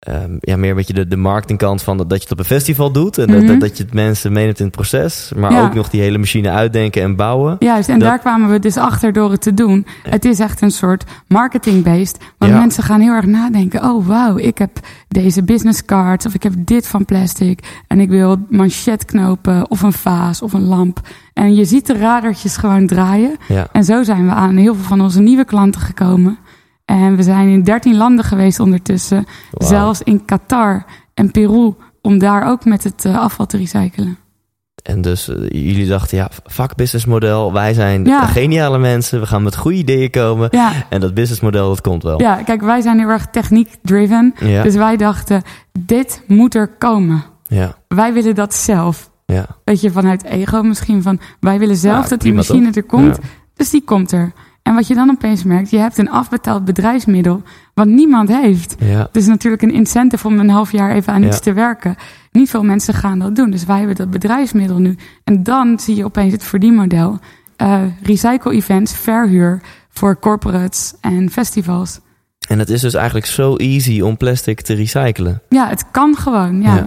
ehm, 0.02 0.36
ja, 0.40 0.56
meer 0.56 0.70
een 0.70 0.76
beetje 0.76 0.92
de, 0.92 1.08
de 1.08 1.16
marketingkant 1.16 1.82
van 1.82 1.96
dat, 1.96 2.08
dat 2.08 2.18
je 2.18 2.24
het 2.24 2.32
op 2.32 2.38
een 2.38 2.44
festival 2.44 2.92
doet. 2.92 3.18
En 3.18 3.26
dat, 3.26 3.36
Mhm. 3.36 3.46
dat, 3.46 3.60
dat 3.60 3.76
je 3.76 3.82
het 3.84 3.92
mensen 3.94 4.32
meeneemt 4.32 4.58
in 4.58 4.64
het 4.66 4.74
proces. 4.74 5.32
Maar 5.36 5.52
Ja. 5.52 5.64
ook 5.64 5.74
nog 5.74 5.90
die 5.90 6.00
hele 6.00 6.18
machine 6.18 6.50
uitdenken 6.50 7.02
en 7.02 7.16
bouwen. 7.16 7.56
Juist, 7.58 7.88
en 7.88 7.98
Dat- 7.98 8.08
daar 8.08 8.18
kwamen 8.18 8.50
we 8.50 8.58
dus 8.58 8.76
achter 8.76 9.12
door 9.12 9.30
het 9.30 9.40
te 9.42 9.54
doen. 9.54 9.86
Ja. 10.04 10.10
Het 10.10 10.24
is 10.24 10.38
echt 10.38 10.60
een 10.62 10.70
soort 10.70 11.04
marketing-based. 11.28 12.18
Want 12.38 12.52
Ja. 12.52 12.58
mensen 12.58 12.82
gaan 12.82 13.00
heel 13.00 13.12
erg 13.12 13.26
nadenken. 13.26 13.82
Oh, 13.84 14.06
wauw, 14.06 14.36
ik 14.36 14.58
heb 14.58 14.70
deze 15.08 15.42
business 15.42 15.84
cards. 15.84 16.26
Of 16.26 16.34
ik 16.34 16.42
heb 16.42 16.52
dit 16.58 16.86
van 16.88 17.04
plastic. 17.04 17.82
En 17.86 18.00
ik 18.00 18.08
wil 18.08 18.36
manchetknopen. 18.48 19.70
Of 19.70 19.82
een 19.82 19.92
vaas. 19.92 20.42
Of 20.42 20.52
een 20.52 20.64
lamp. 20.64 21.00
En 21.32 21.54
je 21.54 21.64
ziet 21.64 21.86
de 21.86 21.96
radertjes 21.98 22.56
gewoon 22.56 22.86
draaien. 22.86 23.36
Ja. 23.48 23.66
En 23.72 23.84
zo 23.84 24.02
zijn 24.02 24.24
we 24.26 24.32
aan 24.32 24.56
heel 24.56 24.74
veel 24.74 24.84
van 24.84 25.00
onze 25.00 25.20
nieuwe 25.20 25.44
klanten 25.44 25.80
gekomen. 25.80 26.38
En 26.84 27.16
we 27.16 27.22
zijn 27.22 27.48
in 27.48 27.62
13 27.62 27.96
landen 27.96 28.24
geweest 28.24 28.60
ondertussen. 28.60 29.24
Zelfs 29.52 30.02
in 30.02 30.24
Qatar 30.24 30.84
en 31.14 31.30
Peru. 31.30 31.74
Om 32.02 32.18
daar 32.18 32.48
ook 32.50 32.64
met 32.64 32.84
het 32.84 33.04
eh, 33.04 33.18
afval 33.18 33.46
te 33.46 33.56
recyclen. 33.56 34.16
En 34.82 35.00
dus 35.00 35.28
eh, 35.28 35.36
jullie 35.50 35.86
dachten, 35.88 36.16
ja, 36.16 36.30
fuck 36.46 36.74
businessmodel. 36.74 37.52
Wij 37.52 37.72
zijn 37.74 38.04
Ja. 38.04 38.26
geniale 38.26 38.78
mensen. 38.78 39.20
We 39.20 39.26
gaan 39.26 39.42
met 39.42 39.56
goede 39.56 39.76
ideeën 39.76 40.10
komen. 40.10 40.48
Ja, 40.50 40.72
En 40.88 41.00
dat 41.00 41.14
businessmodel, 41.14 41.68
dat 41.68 41.80
komt 41.80 42.02
wel. 42.02 42.20
ja 42.20 42.42
kijk, 42.42 42.60
wij 42.62 42.80
zijn 42.80 42.98
heel 42.98 43.08
erg 43.08 43.26
techniek-driven. 43.30 44.34
Ja. 44.40 44.62
Dus 44.62 44.74
wij 44.74 44.96
dachten, 44.96 45.42
dit 45.78 46.22
moet 46.26 46.54
er 46.54 46.68
komen. 46.68 47.22
ja. 47.46 47.74
Wij 47.88 48.12
willen 48.12 48.34
dat 48.34 48.54
zelf. 48.54 49.10
ja. 49.26 49.46
Weet 49.64 49.80
je, 49.80 49.90
vanuit 49.90 50.24
ego 50.24 50.62
misschien 50.62 51.02
van... 51.02 51.20
wij 51.40 51.58
willen 51.58 51.76
zelf 51.76 52.08
dat 52.08 52.20
die 52.20 52.34
machine 52.34 52.70
er 52.72 52.82
komt. 52.84 53.16
Ja. 53.16 53.28
Dus 53.54 53.70
die 53.70 53.82
komt 53.84 54.12
er. 54.12 54.32
En 54.62 54.74
wat 54.74 54.86
je 54.86 54.94
dan 54.94 55.10
opeens 55.10 55.42
merkt... 55.44 55.70
je 55.70 55.78
hebt 55.78 55.98
een 55.98 56.10
afbetaald 56.10 56.64
bedrijfsmiddel... 56.64 57.42
wat 57.74 57.86
niemand 57.86 58.28
heeft. 58.28 58.74
Ja. 58.78 59.08
Dus 59.12 59.26
natuurlijk 59.26 59.62
een 59.62 59.72
incentive 59.72 60.26
om 60.26 60.38
een 60.38 60.50
half 60.50 60.72
jaar 60.72 60.90
even 60.90 61.12
aan 61.12 61.22
Ja. 61.22 61.26
iets 61.28 61.40
te 61.40 61.52
werken. 61.52 61.96
Niet 62.32 62.50
veel 62.50 62.62
mensen 62.64 62.94
gaan 62.94 63.18
dat 63.18 63.36
doen. 63.36 63.50
Dus 63.50 63.64
wij 63.64 63.78
hebben 63.78 63.96
dat 63.96 64.10
bedrijfsmiddel 64.10 64.78
nu. 64.78 64.96
En 65.24 65.42
dan 65.42 65.78
zie 65.78 65.96
je 65.96 66.04
opeens 66.04 66.32
het 66.32 66.44
verdienmodel. 66.44 67.18
Eh 67.56 67.80
recycle-events, 68.02 68.92
verhuur 68.96 69.60
voor 69.90 70.18
corporates 70.18 70.94
en 71.00 71.30
festivals. 71.30 72.00
En 72.48 72.58
het 72.58 72.70
is 72.70 72.80
dus 72.80 72.94
eigenlijk 72.94 73.26
zo 73.26 73.56
easy 73.56 74.00
om 74.00 74.16
plastic 74.16 74.60
te 74.60 74.74
recyclen. 74.74 75.42
Ja, 75.48 75.68
het 75.68 75.84
kan 75.90 76.16
gewoon. 76.16 76.62
Ja. 76.62 76.74
Ja. 76.74 76.86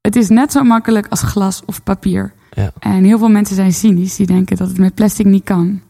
Het 0.00 0.16
is 0.16 0.28
net 0.28 0.52
zo 0.52 0.62
makkelijk 0.62 1.06
als 1.08 1.22
glas 1.22 1.62
of 1.66 1.82
papier. 1.82 2.32
Ja. 2.50 2.72
En 2.78 3.04
heel 3.04 3.18
veel 3.18 3.28
mensen 3.28 3.56
zijn 3.56 3.72
cynisch. 3.72 4.16
Die 4.16 4.26
denken 4.26 4.56
dat 4.56 4.68
het 4.68 4.78
met 4.78 4.94
plastic 4.94 5.26
niet 5.26 5.44
kan. 5.44 5.80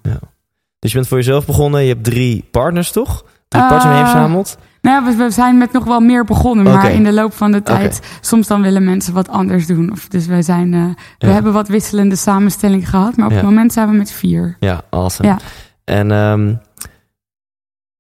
Dus 0.85 0.93
je 0.93 0.99
bent 0.99 1.09
voor 1.11 1.19
jezelf 1.19 1.47
begonnen. 1.47 1.83
Je 1.83 1.89
hebt 1.89 2.05
drie 2.05 2.45
partners, 2.51 2.91
toch? 2.93 3.25
Drie 3.49 3.63
Eh, 3.63 3.69
partners 3.69 3.95
mee 3.95 4.05
verzameld. 4.05 4.59
Nou 4.81 5.05
ja, 5.05 5.11
we, 5.17 5.25
we 5.25 5.31
zijn 5.31 5.59
met 5.59 5.73
nog 5.73 5.85
wel 5.85 6.01
meer 6.01 6.25
begonnen. 6.25 6.65
Maar 6.65 6.91
in 6.93 7.05
de 7.05 7.13
loop 7.13 7.33
van 7.35 7.53
de 7.53 7.63
tijd... 7.63 8.01
soms 8.21 8.47
dan 8.47 8.63
willen 8.63 8.85
mensen 8.85 9.15
wat 9.15 9.29
anders 9.29 9.67
doen. 9.67 9.93
Of, 9.93 10.09
dus 10.09 10.27
wij 10.27 10.43
zijn... 10.43 10.75
eh, 10.75 10.85
we 11.19 11.27
Ja. 11.27 11.33
hebben 11.33 11.53
wat 11.53 11.69
wisselende 11.69 12.17
samenstellingen 12.17 12.87
gehad. 12.87 13.17
Maar 13.17 13.27
op 13.27 13.33
Ja. 13.33 13.39
het 13.39 13.47
moment 13.47 13.73
zijn 13.73 13.89
we 13.91 13.97
met 13.97 14.11
vier. 14.11 14.57
Ja, 14.61 14.83
awesome. 14.91 15.29
Ja. 15.29 15.39
En 15.85 16.11
ehm, 16.11 16.55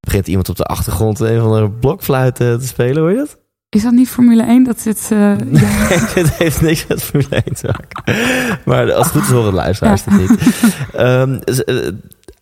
begint 0.00 0.28
iemand 0.28 0.48
op 0.48 0.56
de 0.56 0.64
achtergrond 0.64 1.20
een 1.20 1.40
van 1.40 1.62
de 1.62 1.70
blokfluit 1.70 2.40
eh, 2.40 2.54
te 2.54 2.66
spelen, 2.66 3.02
hoor 3.02 3.10
je 3.10 3.16
dat? 3.16 3.38
Is 3.68 3.82
dat 3.82 3.92
niet 3.92 4.08
Formule 4.08 4.42
1? 4.42 4.64
Dat 4.64 4.80
zit... 4.80 5.08
eh, 5.12 5.18
ja. 5.60 5.66
Het 6.14 6.34
heeft 6.34 6.60
niks 6.60 6.86
met 6.86 7.02
Formule 7.02 7.42
1 7.44 7.54
te 7.54 7.66
maken. 7.66 8.60
Maar 8.64 8.92
als 8.92 9.06
het 9.06 9.14
goed 9.14 9.22
is 9.22 9.30
horen 9.30 9.52
luisteraars 9.54 10.04
het 10.04 10.18
niet. 10.18 10.30
Eh, 10.94 11.22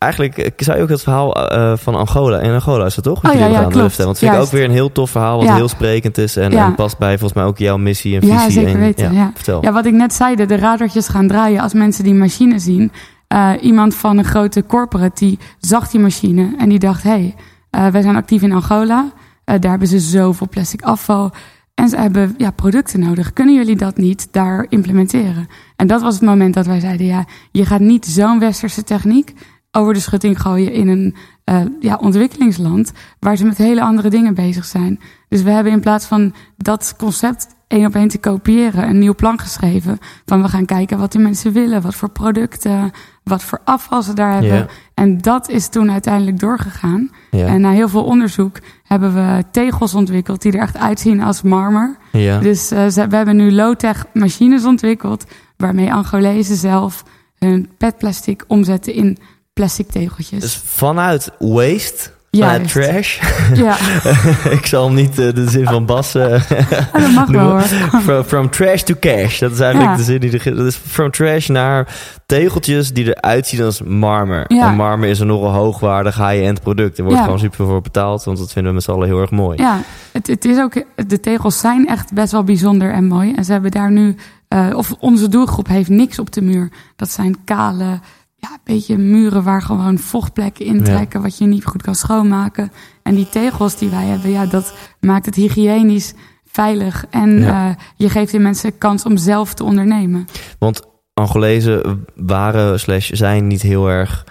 eigenlijk 0.02 0.38
eh, 0.38 0.50
zou 0.56 0.76
je 0.76 0.82
ook 0.82 0.88
het 0.88 1.02
verhaal 1.02 1.48
eh, 1.48 1.76
van 1.76 1.94
Angola. 1.94 2.40
In 2.40 2.52
Angola 2.52 2.84
is 2.84 2.94
het 2.94 3.04
toch? 3.04 3.20
Wat 3.20 3.32
Oh, 3.32 3.38
ja, 3.38 3.44
jullie 3.44 3.60
ja, 3.62 3.68
de 3.68 3.78
Want 4.04 4.18
vind 4.18 4.32
ik 4.32 4.40
ook 4.40 4.50
weer 4.50 4.64
een 4.64 4.70
heel 4.70 4.92
tof 4.92 5.10
verhaal. 5.10 5.36
Wat 5.36 5.46
Ja. 5.46 5.54
heel 5.54 5.68
sprekend 5.68 6.18
is. 6.18 6.36
En, 6.36 6.50
Ja. 6.50 6.66
en 6.66 6.74
past 6.74 6.98
bij 6.98 7.18
volgens 7.18 7.32
mij 7.32 7.44
ook 7.44 7.58
jouw 7.58 7.76
missie 7.76 8.14
en 8.14 8.20
visie. 8.20 8.36
Ja, 8.36 8.50
zeker 8.50 8.74
en, 8.74 8.78
weten, 8.78 9.12
ja. 9.12 9.30
Vertel. 9.34 9.62
Ja, 9.62 9.72
wat 9.72 9.86
ik 9.86 9.92
net 9.92 10.14
zei, 10.14 10.46
de 10.46 10.56
radartjes 10.56 11.08
gaan 11.08 11.28
draaien 11.28 11.60
als 11.60 11.72
mensen 11.72 12.04
die 12.04 12.14
machine 12.14 12.58
zien. 12.58 12.92
Eh, 13.32 13.50
iemand 13.60 13.94
van 13.94 14.18
een 14.18 14.24
grote 14.24 14.64
corporate 14.66 15.24
die 15.24 15.38
zag 15.58 15.90
die 15.90 16.00
machine 16.00 16.54
en 16.58 16.68
die 16.68 16.78
dacht: 16.78 17.02
hé, 17.02 17.10
hey, 17.10 17.34
eh, 17.70 17.86
wij 17.86 18.02
zijn 18.02 18.16
actief 18.16 18.42
in 18.42 18.52
Angola. 18.52 19.12
Eh, 19.44 19.60
daar 19.60 19.70
hebben 19.70 19.88
ze 19.88 19.98
zoveel 19.98 20.48
plastic 20.48 20.82
afval. 20.82 21.30
En 21.74 21.88
ze 21.88 21.96
hebben 21.96 22.34
ja, 22.38 22.50
producten 22.50 23.00
nodig. 23.00 23.32
Kunnen 23.32 23.54
jullie 23.54 23.76
dat 23.76 23.96
niet 23.96 24.28
daar 24.30 24.66
implementeren? 24.68 25.46
En 25.76 25.86
dat 25.86 26.02
was 26.02 26.14
het 26.14 26.22
moment 26.22 26.54
dat 26.54 26.66
wij 26.66 26.80
zeiden: 26.80 27.06
ja, 27.06 27.24
je 27.50 27.64
gaat 27.64 27.80
niet 27.80 28.06
zo'n 28.06 28.38
westerse 28.38 28.84
techniek 28.84 29.32
over 29.72 29.94
de 29.94 30.00
schutting 30.00 30.40
gooien 30.40 30.72
in 30.72 30.88
een 30.88 31.14
eh, 31.44 31.60
ja, 31.80 31.96
ontwikkelingsland 31.96 32.92
waar 33.18 33.36
ze 33.36 33.44
met 33.44 33.58
hele 33.58 33.82
andere 33.82 34.10
dingen 34.10 34.34
bezig 34.34 34.64
zijn. 34.64 35.00
Dus 35.28 35.42
we 35.42 35.50
hebben 35.50 35.72
in 35.72 35.80
plaats 35.80 36.06
van 36.06 36.34
dat 36.56 36.94
concept 36.98 37.46
één 37.66 37.86
op 37.86 37.94
één 37.94 38.08
te 38.08 38.18
kopiëren, 38.18 38.88
een 38.88 38.98
nieuw 38.98 39.14
plan 39.14 39.38
geschreven. 39.38 39.98
Van 40.26 40.42
we 40.42 40.48
gaan 40.48 40.64
kijken 40.64 40.98
wat 40.98 41.12
de 41.12 41.18
mensen 41.18 41.52
willen, 41.52 41.82
wat 41.82 41.94
voor 41.94 42.10
producten, 42.10 42.90
wat 43.24 43.42
voor 43.42 43.60
afval 43.64 44.02
ze 44.02 44.12
daar 44.12 44.32
hebben. 44.32 44.68
En 44.94 45.18
dat 45.18 45.48
is 45.48 45.68
toen 45.68 45.90
uiteindelijk 45.90 46.38
doorgegaan. 46.38 47.10
En 47.30 47.60
na 47.60 47.70
heel 47.70 47.88
veel 47.88 48.04
onderzoek 48.04 48.56
hebben 48.82 49.14
we 49.14 49.44
tegels 49.50 49.94
ontwikkeld 49.94 50.42
die 50.42 50.52
er 50.52 50.60
echt 50.60 50.76
uitzien 50.76 51.22
als 51.22 51.42
marmer. 51.42 51.96
Dus 52.40 52.70
eh, 52.70 52.86
we 52.86 53.16
hebben 53.16 53.36
nu 53.36 53.52
low-tech 53.52 54.04
machines 54.12 54.64
ontwikkeld 54.64 55.24
waarmee 55.56 55.92
Angolezen 55.92 56.56
zelf 56.56 57.04
hun 57.38 57.70
petplastic 57.78 58.44
omzetten 58.46 58.94
in 58.94 59.18
plastic 59.52 59.90
tegeltjes. 59.90 60.40
Dus 60.40 60.60
vanuit 60.64 61.30
waste, 61.38 62.10
Juist. 62.30 62.72
trash. 62.72 63.20
Ja, 63.54 63.76
ik 64.58 64.66
zal 64.66 64.84
hem 64.86 64.94
niet 64.94 65.18
eh, 65.18 65.34
de 65.34 65.50
zin 65.50 65.64
van 65.64 65.86
Bas... 65.86 66.14
eh, 66.14 66.24
Oh, 66.24 66.92
dat 67.02 67.10
mag 67.10 67.28
wel 67.28 67.50
hoor. 67.50 67.60
from, 68.04 68.24
from 68.24 68.50
trash 68.50 68.82
to 68.82 68.94
cash. 69.00 69.38
Dat 69.38 69.52
is 69.52 69.60
eigenlijk 69.60 69.90
Ja. 69.90 69.96
de 69.96 70.02
zin 70.02 70.20
die 70.20 70.38
er... 70.38 70.56
Dat 70.56 70.66
is 70.66 70.76
from 70.76 71.10
trash 71.10 71.48
naar 71.48 71.96
tegeltjes 72.26 72.92
die 72.92 73.04
eruit 73.14 73.46
zien 73.46 73.62
als 73.62 73.82
marmer. 73.82 74.44
Ja. 74.48 74.68
En 74.68 74.74
marmer 74.76 75.08
is 75.08 75.18
een 75.20 75.26
nogal 75.26 75.52
hoogwaardig 75.52 76.16
high-end 76.16 76.60
product. 76.62 76.98
Er 76.98 77.04
wordt 77.04 77.20
gewoon 77.20 77.38
super 77.38 77.66
voor 77.66 77.80
betaald, 77.80 78.24
want 78.24 78.38
dat 78.38 78.52
vinden 78.52 78.70
we 78.70 78.74
met 78.76 78.84
z'n 78.84 78.90
allen 78.90 79.06
heel 79.08 79.20
erg 79.20 79.30
mooi. 79.30 79.62
Ja, 79.62 79.80
het, 80.12 80.26
het 80.26 80.44
is 80.44 80.58
ook, 80.58 80.84
de 81.06 81.20
tegels 81.20 81.58
zijn 81.58 81.86
echt 81.88 82.12
best 82.12 82.32
wel 82.32 82.44
bijzonder 82.44 82.92
en 82.92 83.06
mooi. 83.06 83.32
En 83.36 83.44
ze 83.44 83.52
hebben 83.52 83.70
daar 83.70 83.90
nu, 83.90 84.16
eh, 84.48 84.66
of 84.74 84.92
onze 84.98 85.28
doelgroep 85.28 85.66
heeft 85.68 85.88
niks 85.88 86.18
op 86.18 86.32
de 86.32 86.42
muur. 86.42 86.68
Dat 86.96 87.10
zijn 87.10 87.36
kale, 87.44 88.00
ja, 88.48 88.58
beetje 88.64 88.98
muren 88.98 89.42
waar 89.42 89.62
gewoon 89.62 89.98
vochtplekken 89.98 90.64
intrekken, 90.64 91.22
wat 91.22 91.38
je 91.38 91.44
niet 91.44 91.64
goed 91.64 91.82
kan 91.82 91.94
schoonmaken. 91.94 92.72
En 93.02 93.14
die 93.14 93.28
tegels 93.28 93.76
die 93.76 93.88
wij 93.88 94.04
hebben, 94.04 94.30
ja, 94.30 94.46
dat 94.46 94.74
maakt 95.00 95.26
het 95.26 95.34
hygiënisch, 95.34 96.14
veilig. 96.44 97.04
En 97.10 97.40
Ja. 97.40 97.68
eh, 97.68 97.74
je 97.96 98.08
geeft 98.08 98.32
de 98.32 98.38
mensen 98.38 98.78
kans 98.78 99.04
om 99.04 99.16
zelf 99.16 99.54
te 99.54 99.64
ondernemen. 99.64 100.26
Want 100.58 100.82
Angolezen 101.14 102.04
waren 102.14 102.80
slash 102.80 103.10
zijn 103.10 103.46
niet 103.46 103.62
heel 103.62 103.88
erg 103.88 104.24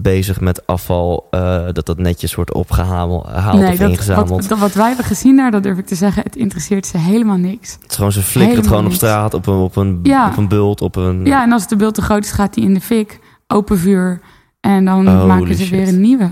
bezig 0.00 0.40
met 0.40 0.66
afval... 0.66 1.26
eh, 1.30 1.64
dat 1.72 1.86
dat 1.86 1.98
netjes 1.98 2.34
wordt 2.34 2.54
opgehaald 2.54 3.24
of 3.26 3.60
dat, 3.60 3.88
ingezameld. 3.90 4.46
wat, 4.48 4.58
wat 4.58 4.72
wij 4.74 4.86
hebben 4.86 5.04
gezien 5.04 5.36
daar, 5.36 5.50
dat 5.50 5.62
durf 5.62 5.78
ik 5.78 5.86
te 5.86 5.94
zeggen, 5.94 6.22
het 6.22 6.36
interesseert 6.36 6.86
ze 6.86 6.98
helemaal 6.98 7.36
niks. 7.36 7.72
Het 7.80 7.90
is 7.90 7.96
gewoon, 7.96 8.12
ze 8.12 8.22
flikkeren 8.22 8.58
het 8.60 8.68
gewoon 8.68 8.86
op 8.86 8.92
straat, 8.92 9.34
op 9.34 9.46
een, 9.46 9.54
op 9.54 9.76
een, 9.76 10.00
Ja. 10.02 10.28
op 10.28 10.36
een 10.36 10.48
bult, 10.48 10.80
op 10.80 10.96
een... 10.96 11.24
Ja, 11.24 11.42
en 11.42 11.52
als 11.52 11.68
de 11.68 11.76
beeld 11.76 11.94
te 11.94 12.02
groot 12.02 12.24
is, 12.24 12.30
gaat 12.32 12.54
die 12.54 12.64
in 12.64 12.74
de 12.74 12.80
fik, 12.80 13.18
open 13.46 13.78
vuur. 13.78 14.20
En 14.60 14.84
dan 14.84 15.26
maken 15.26 15.54
ze 15.56 15.62
shit. 15.62 15.70
weer 15.70 15.88
een 15.88 16.00
nieuwe. 16.00 16.30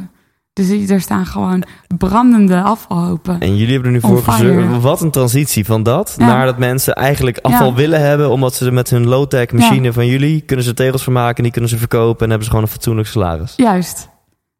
Dus 0.53 0.89
er 0.91 1.01
staan 1.01 1.27
gewoon 1.27 1.63
brandende 1.99 2.61
afvalhopen. 2.63 3.41
En 3.41 3.57
jullie 3.57 3.73
hebben 3.73 3.87
er 3.87 3.93
nu 3.93 4.01
voor 4.01 4.23
gezorgd. 4.23 4.81
Wat 4.83 5.01
een 5.01 5.11
transitie 5.11 5.65
van 5.65 5.83
dat 5.83 6.15
Ja. 6.19 6.27
naar 6.27 6.47
dat 6.47 6.59
mensen 6.59 6.95
eigenlijk 6.95 7.39
afval 7.39 7.69
Ja. 7.69 7.75
willen 7.75 8.01
hebben. 8.01 8.31
Omdat 8.31 8.55
ze 8.55 8.67
er 8.67 8.73
met 8.73 8.91
hun 8.91 9.07
low-tech 9.07 9.53
machine 9.53 9.93
van 9.93 10.07
jullie 10.07 10.41
kunnen 10.41 10.65
ze 10.65 10.75
tegels 10.75 11.03
van 11.05 11.13
maken. 11.13 11.37
En 11.37 11.43
die 11.43 11.53
kunnen 11.53 11.71
ze 11.71 11.79
verkopen 11.79 12.21
en 12.23 12.29
hebben 12.29 12.45
ze 12.45 12.51
gewoon 12.51 12.65
een 12.67 12.73
fatsoenlijk 12.73 13.09
salaris. 13.09 13.53
Juist. 13.57 14.09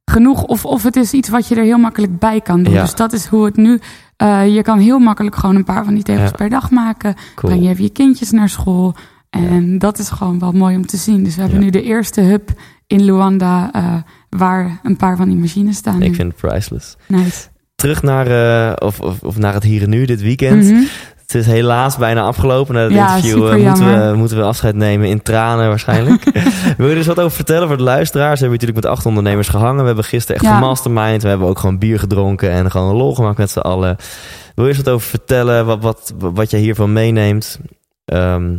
Genoeg. 0.05 0.43
Of, 0.45 0.65
of 0.65 0.83
het 0.83 0.97
is 0.97 1.13
iets 1.13 1.29
wat 1.29 1.49
je 1.49 1.55
er 1.55 1.63
heel 1.65 1.79
makkelijk 1.79 2.19
bij 2.19 2.41
kan 2.41 2.63
doen. 2.63 2.75
Dus 2.75 2.95
dat 2.95 3.13
is 3.13 3.27
hoe 3.27 3.45
het 3.45 3.57
nu... 3.57 3.81
eh, 4.17 4.55
je 4.55 4.63
kan 4.63 4.79
heel 4.79 4.99
makkelijk 4.99 5.37
gewoon 5.37 5.57
een 5.57 5.65
paar 5.65 5.85
van 5.85 5.95
die 5.95 6.03
tegels 6.03 6.31
per 6.31 6.49
dag 6.49 6.71
maken. 6.71 7.15
Cool. 7.35 7.53
Breng 7.53 7.65
je 7.67 7.69
even 7.73 7.85
je 7.85 7.91
kindjes 7.91 8.31
naar 8.31 8.49
school. 8.49 8.95
En 9.33 9.79
dat 9.79 9.99
is 9.99 10.09
gewoon 10.11 10.39
wel 10.39 10.53
mooi 10.53 10.77
om 10.77 10.87
te 10.87 10.97
zien. 10.97 11.25
Dus 11.25 11.35
we 11.35 11.41
hebben 11.41 11.59
Ja. 11.59 11.65
nu 11.65 11.71
de 11.71 11.83
eerste 11.83 12.21
hub 12.21 12.51
in 12.87 13.05
Luanda... 13.05 13.71
eh, 13.73 13.95
waar 14.29 14.81
een 14.83 14.97
paar 14.97 15.17
van 15.17 15.29
die 15.29 15.39
machines 15.39 15.77
staan. 15.77 16.03
Ik 16.03 16.15
vind 16.15 16.33
het 16.33 16.41
priceless. 16.51 16.97
Nice. 17.09 17.47
Terug 17.75 18.03
naar, 18.03 18.27
eh, 18.27 18.87
of, 18.87 19.01
of, 19.01 19.23
of 19.23 19.39
naar 19.39 19.55
het 19.55 19.63
hier 19.63 19.83
en 19.83 19.91
nu 19.91 20.05
dit 20.05 20.23
weekend. 20.23 20.65
Mhm. 20.65 20.83
Het 21.17 21.35
is 21.41 21.47
helaas 21.47 21.97
bijna 21.97 22.23
afgelopen. 22.23 22.75
Na 22.75 22.81
het 22.83 22.93
Ja, 22.93 23.17
interview 23.17 23.33
super 23.47 23.59
eh, 23.59 23.67
moeten, 23.69 24.11
we, 24.11 24.17
moeten 24.17 24.37
we 24.37 24.43
afscheid 24.43 24.75
nemen 24.75 25.09
in 25.09 25.23
tranen 25.23 25.69
waarschijnlijk. 25.69 26.25
Wil 26.77 26.87
je 26.87 26.93
er 26.93 26.97
eens 26.99 27.07
wat 27.07 27.21
over 27.21 27.37
vertellen 27.37 27.69
voor 27.69 27.77
de 27.77 27.83
luisteraars? 27.83 28.41
We 28.41 28.47
hebben 28.47 28.59
natuurlijk 28.59 28.85
met 28.87 28.97
acht 28.97 29.07
ondernemers 29.07 29.49
gehangen. 29.49 29.81
We 29.81 29.87
hebben 29.87 30.05
gisteren 30.05 30.37
echt 30.41 30.51
Ja. 30.51 30.55
gemastermind. 30.59 31.23
We 31.23 31.29
hebben 31.29 31.49
ook 31.49 31.59
gewoon 31.59 31.79
bier 31.79 31.99
gedronken 31.99 32.51
en 32.51 32.71
gewoon 32.71 32.89
een 32.91 32.97
lol 32.97 33.15
gemaakt 33.15 33.39
met 33.39 33.51
z'n 33.51 33.59
allen. 33.59 33.97
Wil 34.55 34.65
je 34.65 34.71
eens 34.75 34.83
wat 34.83 34.95
over 34.95 35.09
vertellen? 35.09 35.67
Wat, 35.67 35.83
wat, 35.83 36.15
wat 36.19 36.51
jij 36.51 36.61
hiervan 36.61 36.93
meeneemt? 36.93 37.59
Ehm, 38.05 38.57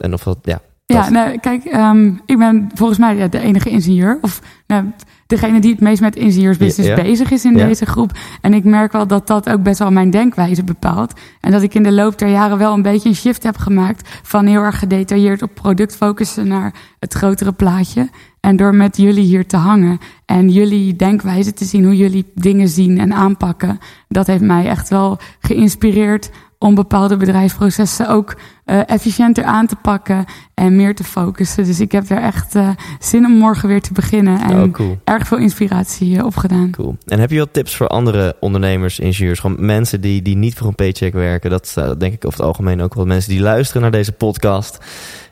en 0.00 0.12
of 0.12 0.22
dat, 0.22 0.38
ja. 0.42 0.60
Ja, 0.94 1.10
nou, 1.10 1.38
kijk, 1.38 1.64
ehm, 1.64 2.12
ik 2.26 2.38
ben 2.38 2.68
volgens 2.74 2.98
mij 2.98 3.16
ja, 3.16 3.28
de 3.28 3.38
enige 3.38 3.70
ingenieur. 3.70 4.18
Of 4.20 4.40
nou, 4.66 4.84
degene 5.26 5.60
die 5.60 5.70
het 5.70 5.80
meest 5.80 6.00
met 6.00 6.16
ingenieursbusiness 6.16 6.88
Ja, 6.88 6.96
ja. 6.96 7.02
bezig 7.02 7.30
is 7.30 7.44
in 7.44 7.54
deze 7.54 7.86
groep. 7.86 8.12
En 8.40 8.54
ik 8.54 8.64
merk 8.64 8.92
wel 8.92 9.06
dat 9.06 9.26
dat 9.26 9.48
ook 9.48 9.62
best 9.62 9.78
wel 9.78 9.90
mijn 9.90 10.10
denkwijze 10.10 10.64
bepaalt. 10.64 11.12
En 11.40 11.50
dat 11.50 11.62
ik 11.62 11.74
in 11.74 11.82
de 11.82 11.92
loop 11.92 12.18
der 12.18 12.28
jaren 12.28 12.58
wel 12.58 12.74
een 12.74 12.82
beetje 12.82 13.08
een 13.08 13.14
shift 13.14 13.42
heb 13.42 13.56
gemaakt. 13.56 14.08
Van 14.22 14.46
heel 14.46 14.62
erg 14.62 14.78
gedetailleerd 14.78 15.42
op 15.42 15.54
product 15.54 15.96
focussen 15.96 16.48
naar 16.48 16.74
het 16.98 17.14
grotere 17.14 17.52
plaatje. 17.52 18.08
En 18.40 18.56
door 18.56 18.74
met 18.74 18.96
jullie 18.96 19.24
hier 19.24 19.46
te 19.46 19.56
hangen 19.56 19.98
en 20.26 20.48
jullie 20.48 20.96
denkwijze 20.96 21.52
te 21.52 21.64
zien, 21.64 21.84
hoe 21.84 21.96
jullie 21.96 22.32
dingen 22.34 22.68
zien 22.68 22.98
en 22.98 23.12
aanpakken. 23.12 23.78
Dat 24.08 24.26
heeft 24.26 24.42
mij 24.42 24.66
echt 24.66 24.88
wel 24.88 25.18
geïnspireerd 25.40 26.30
om 26.62 26.74
bepaalde 26.74 27.16
bedrijfsprocessen 27.16 28.08
ook 28.08 28.36
eh, 28.64 28.80
efficiënter 28.86 29.44
aan 29.44 29.66
te 29.66 29.76
pakken 29.76 30.24
en 30.54 30.76
meer 30.76 30.94
te 30.94 31.04
focussen. 31.04 31.64
Dus 31.64 31.80
ik 31.80 31.92
heb 31.92 32.10
er 32.10 32.22
echt 32.22 32.54
eh, 32.54 32.68
zin 32.98 33.24
om 33.24 33.32
morgen 33.32 33.68
weer 33.68 33.80
te 33.82 33.92
beginnen 33.92 34.40
en 34.40 34.62
Oh, 34.62 34.72
cool. 34.72 34.98
erg 35.04 35.26
veel 35.26 35.38
inspiratie 35.38 36.18
eh, 36.18 36.24
opgedaan. 36.24 36.70
Cool. 36.70 36.96
En 37.06 37.18
heb 37.18 37.30
je 37.30 37.38
wat 37.38 37.52
tips 37.52 37.76
voor 37.76 37.86
andere 37.86 38.36
ondernemers, 38.40 38.98
ingenieurs? 38.98 39.38
Gewoon 39.40 39.66
mensen 39.66 40.00
die, 40.00 40.22
die 40.22 40.36
niet 40.36 40.54
voor 40.54 40.66
een 40.66 40.74
paycheck 40.74 41.12
werken. 41.12 41.50
Dat 41.50 41.74
uh, 41.78 41.90
denk 41.98 42.12
ik 42.14 42.26
over 42.26 42.38
het 42.38 42.46
algemeen 42.48 42.80
ook 42.80 42.94
wel. 42.94 43.06
Mensen 43.06 43.30
die 43.30 43.40
luisteren 43.40 43.82
naar 43.82 43.90
deze 43.90 44.12
podcast. 44.12 44.78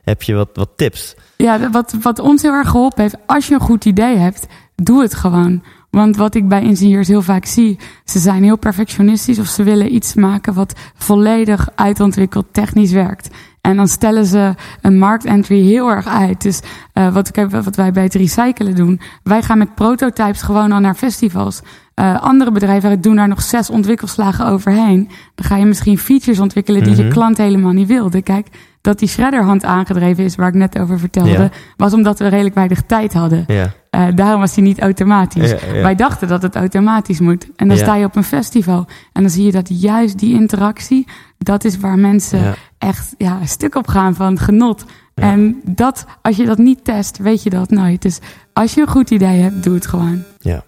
Heb 0.02 0.22
je 0.22 0.34
wat, 0.34 0.48
wat 0.52 0.70
tips? 0.76 1.14
Ja, 1.36 1.70
wat, 1.70 1.94
wat 2.02 2.18
ons 2.18 2.42
heel 2.42 2.52
erg 2.52 2.68
geholpen 2.68 3.02
heeft, 3.02 3.16
als 3.26 3.48
je 3.48 3.54
een 3.54 3.60
goed 3.60 3.84
idee 3.84 4.16
hebt, 4.16 4.46
doe 4.74 5.02
het 5.02 5.14
gewoon. 5.14 5.62
Want 5.90 6.16
wat 6.16 6.34
ik 6.34 6.48
bij 6.48 6.62
ingenieurs 6.62 7.08
heel 7.08 7.22
vaak 7.22 7.44
zie, 7.44 7.78
ze 8.04 8.18
zijn 8.18 8.42
heel 8.42 8.58
perfectionistisch 8.58 9.38
of 9.38 9.46
ze 9.46 9.62
willen 9.62 9.94
iets 9.94 10.14
maken 10.14 10.54
wat 10.54 10.74
volledig 10.94 11.68
uitontwikkeld 11.74 12.46
technisch 12.52 12.92
werkt. 12.92 13.28
En 13.60 13.76
dan 13.76 13.88
stellen 13.88 14.26
ze 14.26 14.54
een 14.80 14.98
marktentry 14.98 15.60
heel 15.60 15.90
erg 15.90 16.06
uit. 16.06 16.42
Dus 16.42 16.60
uh, 16.94 17.12
wat, 17.12 17.36
ik, 17.36 17.50
wat 17.50 17.76
wij 17.76 17.92
bij 17.92 18.02
het 18.02 18.14
recyclen 18.14 18.74
doen, 18.74 19.00
wij 19.22 19.42
gaan 19.42 19.58
met 19.58 19.74
prototypes 19.74 20.42
gewoon 20.42 20.72
al 20.72 20.80
naar 20.80 20.94
festivals. 20.94 21.60
Uh, 21.94 22.22
andere 22.22 22.50
bedrijven 22.50 23.00
doen 23.00 23.16
daar 23.16 23.28
nog 23.28 23.42
zes 23.42 23.70
ontwikkelslagen 23.70 24.46
overheen. 24.46 25.08
Dan 25.34 25.46
ga 25.46 25.56
je 25.56 25.64
misschien 25.64 25.98
features 25.98 26.38
ontwikkelen 26.38 26.82
die 26.82 26.92
mm 26.92 26.98
-hmm. 26.98 27.06
je 27.06 27.12
klant 27.12 27.36
helemaal 27.36 27.72
niet 27.72 27.88
wilde. 27.88 28.22
Kijk, 28.22 28.46
dat 28.80 28.98
die 28.98 29.08
shredderhand 29.08 29.64
aangedreven 29.64 30.24
is, 30.24 30.34
waar 30.36 30.48
ik 30.48 30.54
net 30.54 30.78
over 30.78 30.98
vertelde, 30.98 31.30
ja. 31.30 31.50
was 31.76 31.92
omdat 31.92 32.18
we 32.18 32.28
redelijk 32.28 32.54
weinig 32.54 32.82
tijd 32.82 33.12
hadden. 33.12 33.44
Ja. 33.46 33.72
Uh, 33.90 34.06
daarom 34.14 34.40
was 34.40 34.54
die 34.54 34.62
niet 34.62 34.80
automatisch. 34.80 35.50
Ja. 35.50 35.72
Wij 35.72 35.94
dachten 35.94 36.28
dat 36.28 36.42
het 36.42 36.56
automatisch 36.56 37.20
moet. 37.20 37.48
En 37.56 37.68
dan 37.68 37.76
sta 37.76 37.94
je 37.94 38.04
op 38.04 38.16
een 38.16 38.24
festival 38.24 38.86
en 39.12 39.22
dan 39.22 39.30
zie 39.30 39.44
je 39.44 39.52
dat 39.52 39.80
juist 39.80 40.18
die 40.18 40.34
interactie, 40.34 41.06
dat 41.38 41.64
is 41.64 41.78
waar 41.78 41.98
mensen 41.98 42.54
echt 42.78 43.14
ja, 43.18 43.46
stuk 43.46 43.74
op 43.74 43.86
gaan 43.86 44.14
van 44.14 44.38
genot. 44.38 44.84
En 45.14 45.60
dat, 45.64 46.06
als 46.22 46.36
je 46.36 46.44
dat 46.44 46.58
niet 46.58 46.84
test, 46.84 47.18
weet 47.18 47.42
je 47.42 47.50
dat 47.50 47.70
nooit. 47.70 48.02
Dus 48.02 48.18
als 48.52 48.74
je 48.74 48.80
een 48.80 48.88
goed 48.88 49.10
idee 49.10 49.40
hebt, 49.40 49.62
doe 49.62 49.74
het 49.74 49.86
gewoon. 49.86 50.22
Ja. 50.38 50.64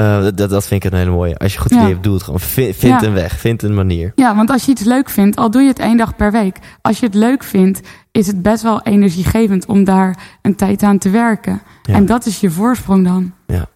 Uh, 0.00 0.22
dat, 0.34 0.50
dat 0.50 0.66
vind 0.66 0.84
ik 0.84 0.92
een 0.92 0.98
hele 0.98 1.10
mooie. 1.10 1.36
Als 1.36 1.52
je 1.52 1.58
goed 1.58 1.70
idee 1.70 1.86
hebt, 1.86 2.02
doe 2.02 2.14
het 2.14 2.22
gewoon. 2.22 2.40
Vind, 2.40 2.76
vind 2.76 3.00
ja. 3.00 3.06
een 3.06 3.12
weg, 3.12 3.38
vind 3.38 3.62
een 3.62 3.74
manier. 3.74 4.12
Ja, 4.14 4.36
want 4.36 4.50
als 4.50 4.64
je 4.64 4.70
iets 4.70 4.84
leuk 4.84 5.08
vindt, 5.08 5.36
al 5.36 5.50
doe 5.50 5.62
je 5.62 5.68
het 5.68 5.78
één 5.78 5.96
dag 5.96 6.16
per 6.16 6.32
week. 6.32 6.58
Als 6.80 6.98
je 7.00 7.06
het 7.06 7.14
leuk 7.14 7.44
vindt, 7.44 7.80
is 8.12 8.26
het 8.26 8.42
best 8.42 8.62
wel 8.62 8.82
energiegevend 8.82 9.66
om 9.66 9.84
daar 9.84 10.38
een 10.42 10.56
tijd 10.56 10.82
aan 10.82 10.98
te 10.98 11.10
werken. 11.10 11.62
Ja. 11.82 11.94
En 11.94 12.06
dat 12.06 12.26
is 12.26 12.40
je 12.40 12.50
voorsprong 12.50 13.04
dan. 13.04 13.32
Ja. 13.46 13.66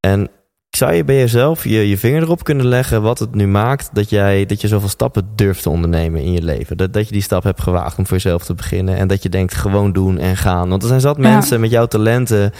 En 0.00 0.30
zou 0.70 0.92
je 0.92 1.04
bij 1.04 1.16
jezelf 1.16 1.64
je, 1.64 1.88
je 1.88 1.98
vinger 1.98 2.22
erop 2.22 2.44
kunnen 2.44 2.66
leggen 2.66 3.02
wat 3.02 3.18
het 3.18 3.34
nu 3.34 3.46
maakt 3.46 3.90
dat, 3.92 4.10
jij, 4.10 4.46
dat 4.46 4.60
je 4.60 4.68
zoveel 4.68 4.88
stappen 4.88 5.28
durft 5.34 5.62
te 5.62 5.70
ondernemen 5.70 6.22
in 6.22 6.32
je 6.32 6.42
leven? 6.42 6.76
Dat, 6.76 6.92
dat 6.92 7.06
je 7.06 7.12
die 7.12 7.22
stap 7.22 7.42
hebt 7.42 7.62
gewaagd 7.62 7.98
om 7.98 8.06
voor 8.06 8.16
jezelf 8.16 8.44
te 8.44 8.54
beginnen 8.54 8.96
en 8.96 9.08
dat 9.08 9.22
je 9.22 9.28
denkt 9.28 9.54
gewoon 9.54 9.92
doen 9.92 10.18
en 10.18 10.36
gaan. 10.36 10.68
Want 10.68 10.82
er 10.82 10.88
zijn 10.88 11.00
zat 11.00 11.18
mensen 11.18 11.60
met 11.60 11.70
jouw 11.70 11.86
talenten 11.86 12.52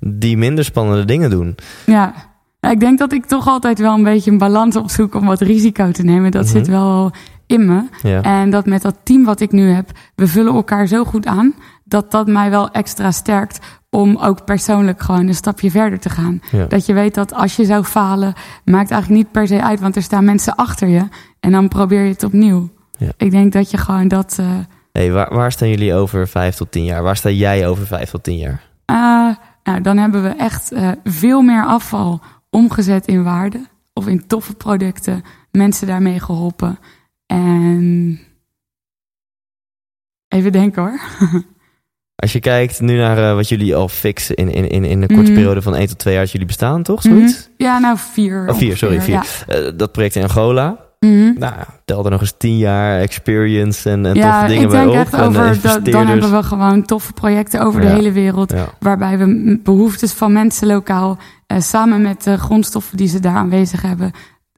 die 0.00 0.36
minder 0.36 0.64
spannende 0.64 1.04
dingen 1.04 1.30
doen. 1.30 1.54
Ja. 1.86 2.14
Ja, 2.60 2.70
ik 2.70 2.80
denk 2.80 2.98
dat 2.98 3.12
ik 3.12 3.24
toch 3.26 3.46
altijd 3.48 3.78
wel 3.78 3.94
een 3.94 4.02
beetje 4.02 4.30
een 4.30 4.38
balans 4.38 4.76
opzoek 4.76 5.14
om 5.14 5.26
wat 5.26 5.40
risico 5.40 5.90
te 5.90 6.02
nemen. 6.02 6.30
Dat 6.30 6.44
Mhm. 6.44 6.52
zit 6.52 6.66
wel 6.66 7.10
in 7.46 7.66
me. 7.66 7.82
Ja. 8.02 8.22
En 8.22 8.50
dat 8.50 8.66
met 8.66 8.82
dat 8.82 8.96
team 9.02 9.24
wat 9.24 9.40
ik 9.40 9.52
nu 9.52 9.70
heb, 9.70 9.90
we 10.14 10.26
vullen 10.26 10.54
elkaar 10.54 10.86
zo 10.86 11.04
goed 11.04 11.26
aan, 11.26 11.54
dat 11.84 12.10
dat 12.10 12.26
mij 12.26 12.50
wel 12.50 12.70
extra 12.70 13.10
sterkt 13.10 13.58
om 13.90 14.16
ook 14.16 14.44
persoonlijk 14.44 15.02
gewoon 15.02 15.26
een 15.26 15.34
stapje 15.34 15.70
verder 15.70 15.98
te 15.98 16.10
gaan. 16.10 16.40
Ja. 16.50 16.66
Dat 16.66 16.86
je 16.86 16.92
weet 16.92 17.14
dat 17.14 17.34
als 17.34 17.56
je 17.56 17.64
zou 17.64 17.84
falen, 17.84 18.32
maakt 18.64 18.90
eigenlijk 18.90 19.22
niet 19.22 19.32
per 19.32 19.46
se 19.46 19.62
uit, 19.62 19.80
want 19.80 19.96
er 19.96 20.02
staan 20.02 20.24
mensen 20.24 20.54
achter 20.54 20.88
je 20.88 21.02
en 21.40 21.50
dan 21.52 21.68
probeer 21.68 22.02
je 22.02 22.10
het 22.12 22.24
opnieuw. 22.24 22.68
Ja. 22.98 23.10
Ik 23.16 23.30
denk 23.30 23.52
dat 23.52 23.70
je 23.70 23.76
gewoon 23.76 24.08
dat. 24.08 24.36
eh, 24.40 24.46
Hey, 24.92 25.12
waar, 25.12 25.34
waar 25.34 25.52
staan 25.52 25.68
jullie 25.68 25.94
over 25.94 26.28
vijf 26.28 26.54
tot 26.56 26.72
tien 26.72 26.84
jaar? 26.84 27.02
Waar 27.02 27.16
sta 27.16 27.30
jij 27.30 27.68
over 27.68 27.86
vijf 27.86 28.10
tot 28.10 28.22
tien 28.22 28.36
jaar? 28.36 28.60
eh, 28.84 29.28
nou, 29.64 29.80
dan 29.80 29.96
hebben 29.96 30.22
we 30.22 30.28
echt 30.28 30.72
eh, 30.72 30.88
veel 31.04 31.42
meer 31.42 31.64
afval 31.64 32.20
omgezet 32.56 33.06
in 33.06 33.22
waarde 33.22 33.66
of 33.92 34.06
in 34.06 34.26
toffe 34.26 34.54
producten, 34.54 35.22
mensen 35.50 35.86
daarmee 35.86 36.20
geholpen. 36.20 36.78
En 37.26 38.18
even 40.28 40.52
denken 40.52 40.82
hoor. 40.82 41.00
Als 42.16 42.32
je 42.32 42.40
kijkt 42.40 42.80
nu 42.80 42.96
naar 42.96 43.18
eh, 43.30 43.34
wat 43.34 43.48
jullie 43.48 43.74
al 43.76 43.88
fixen 43.88 44.36
in, 44.36 44.50
in, 44.50 44.68
in, 44.68 44.84
in 44.84 45.02
een 45.02 45.08
korte 45.08 45.22
Mhm. 45.22 45.34
periode 45.34 45.62
van 45.62 45.74
1 45.74 45.86
tot 45.88 45.98
2 45.98 46.14
jaar 46.14 46.22
dat 46.22 46.32
jullie 46.32 46.46
bestaan, 46.46 46.82
toch? 46.82 47.02
Zoiets? 47.02 47.42
Mhm. 47.42 47.62
Ja, 47.62 47.78
nou 47.78 47.98
vier. 47.98 48.48
Oh, 48.48 48.56
vier, 48.56 48.76
sorry, 48.76 49.00
vier. 49.00 49.14
Ja. 49.14 49.24
Eh, 49.46 49.72
dat 49.76 49.92
project 49.92 50.16
in 50.16 50.22
Angola. 50.22 50.85
Mhm. 51.00 51.32
Nou, 51.38 51.54
tel 51.84 52.04
er 52.04 52.10
nog 52.10 52.20
eens 52.20 52.34
10 52.38 52.58
jaar 52.58 53.00
experience 53.00 53.90
en, 53.90 54.06
en 54.06 54.14
ja, 54.14 54.40
toffe 54.40 54.54
dingen 54.54 54.68
bij 54.68 54.86
op. 54.86 54.94
echt 54.94 55.12
en, 55.12 55.20
eh, 55.20 55.26
over, 55.26 55.62
dat, 55.62 55.84
dan 55.84 56.06
hebben 56.06 56.30
we 56.30 56.42
gewoon 56.42 56.82
toffe 56.82 57.12
projecten 57.12 57.60
over 57.60 57.80
de 57.80 57.86
hele 57.86 58.12
wereld. 58.12 58.52
Ja. 58.52 58.66
Waarbij 58.78 59.18
we 59.18 59.58
behoeftes 59.62 60.12
van 60.12 60.32
mensen 60.32 60.66
lokaal, 60.66 61.18
eh, 61.46 61.60
samen 61.60 62.02
met 62.02 62.22
de 62.22 62.38
grondstoffen 62.38 62.96
die 62.96 63.08
ze 63.08 63.20
daar 63.20 63.36
aanwezig 63.36 63.82
hebben, 63.82 64.12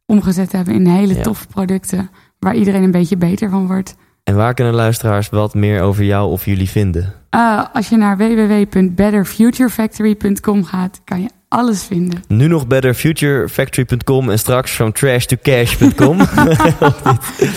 omgezet 0.06 0.52
hebben 0.52 0.74
in 0.74 0.86
hele 0.86 1.20
toffe 1.20 1.46
producten. 1.46 2.10
Waar 2.38 2.54
iedereen 2.54 2.82
een 2.82 2.90
beetje 2.90 3.16
beter 3.16 3.50
van 3.50 3.66
wordt. 3.66 3.96
En 4.24 4.36
waar 4.36 4.54
kunnen 4.54 4.74
luisteraars 4.74 5.28
wat 5.28 5.54
meer 5.54 5.82
over 5.82 6.04
jou 6.04 6.30
of 6.30 6.44
jullie 6.44 6.68
vinden? 6.68 7.14
Eh, 7.30 7.64
als 7.72 7.88
je 7.88 7.96
naar 7.96 8.16
www.betterfuturefactory.com 8.16 10.64
gaat, 10.64 11.00
kan 11.04 11.22
je 11.22 11.28
alles 11.48 11.84
vinden. 11.84 12.22
Nu 12.28 12.46
nog 12.46 12.66
betterfuturefactory.com 12.66 14.30
en 14.30 14.38
straks 14.38 14.70
from 14.70 14.92
trash 14.92 15.24
to 15.24 15.36
cash.com. 15.42 16.16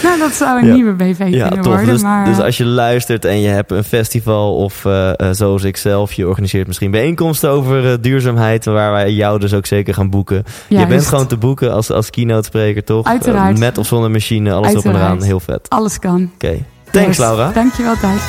Nou, 0.04 0.20
dat 0.20 0.32
zou 0.34 0.60
een 0.62 0.68
Ja. 0.68 0.74
nieuwe 0.74 0.94
BV 0.94 1.26
ja, 1.30 1.48
kunnen 1.48 1.66
worden. 1.66 1.86
Dus, 1.86 2.02
maar, 2.02 2.26
dus 2.26 2.40
als 2.40 2.58
je 2.58 2.66
luistert 2.66 3.26
en 3.26 3.40
je 3.42 3.48
hebt 3.48 3.72
een 3.72 3.84
festival 3.84 4.56
of 4.56 4.86
eh, 4.86 5.10
eh, 5.10 5.16
zoals 5.32 5.64
ik 5.64 5.78
zelf, 5.78 6.14
je 6.14 6.28
organiseert 6.28 6.68
misschien 6.68 6.92
bijeenkomsten 6.92 7.50
over 7.50 7.92
eh, 7.92 7.98
duurzaamheid, 8.02 8.66
waar 8.66 8.92
wij 8.92 9.12
jou 9.12 9.40
dus 9.40 9.54
ook 9.54 9.66
zeker 9.66 9.94
gaan 9.94 10.10
boeken. 10.10 10.44
Je 10.68 10.76
juist, 10.76 10.90
bent 10.90 11.06
gewoon 11.08 11.28
te 11.28 11.38
boeken 11.38 11.74
als, 11.74 11.92
als 11.92 12.10
keynote 12.10 12.44
spreker, 12.48 12.84
toch? 12.84 13.06
Uiteraard. 13.06 13.54
Eh, 13.54 13.60
met 13.60 13.78
of 13.78 13.88
zonder 13.88 14.12
machine, 14.12 14.52
alles 14.54 14.76
op 14.76 14.86
en 14.86 14.96
eraan. 14.96 15.22
Heel 15.24 15.40
vet. 15.40 15.70
Alles 15.70 16.00
kan. 16.00 16.32
Oké. 16.34 16.58
Thanks, 16.92 17.08
Yes. 17.08 17.18
Laura. 17.18 17.52
Dankjewel, 17.52 17.96
Thijs. 17.96 18.22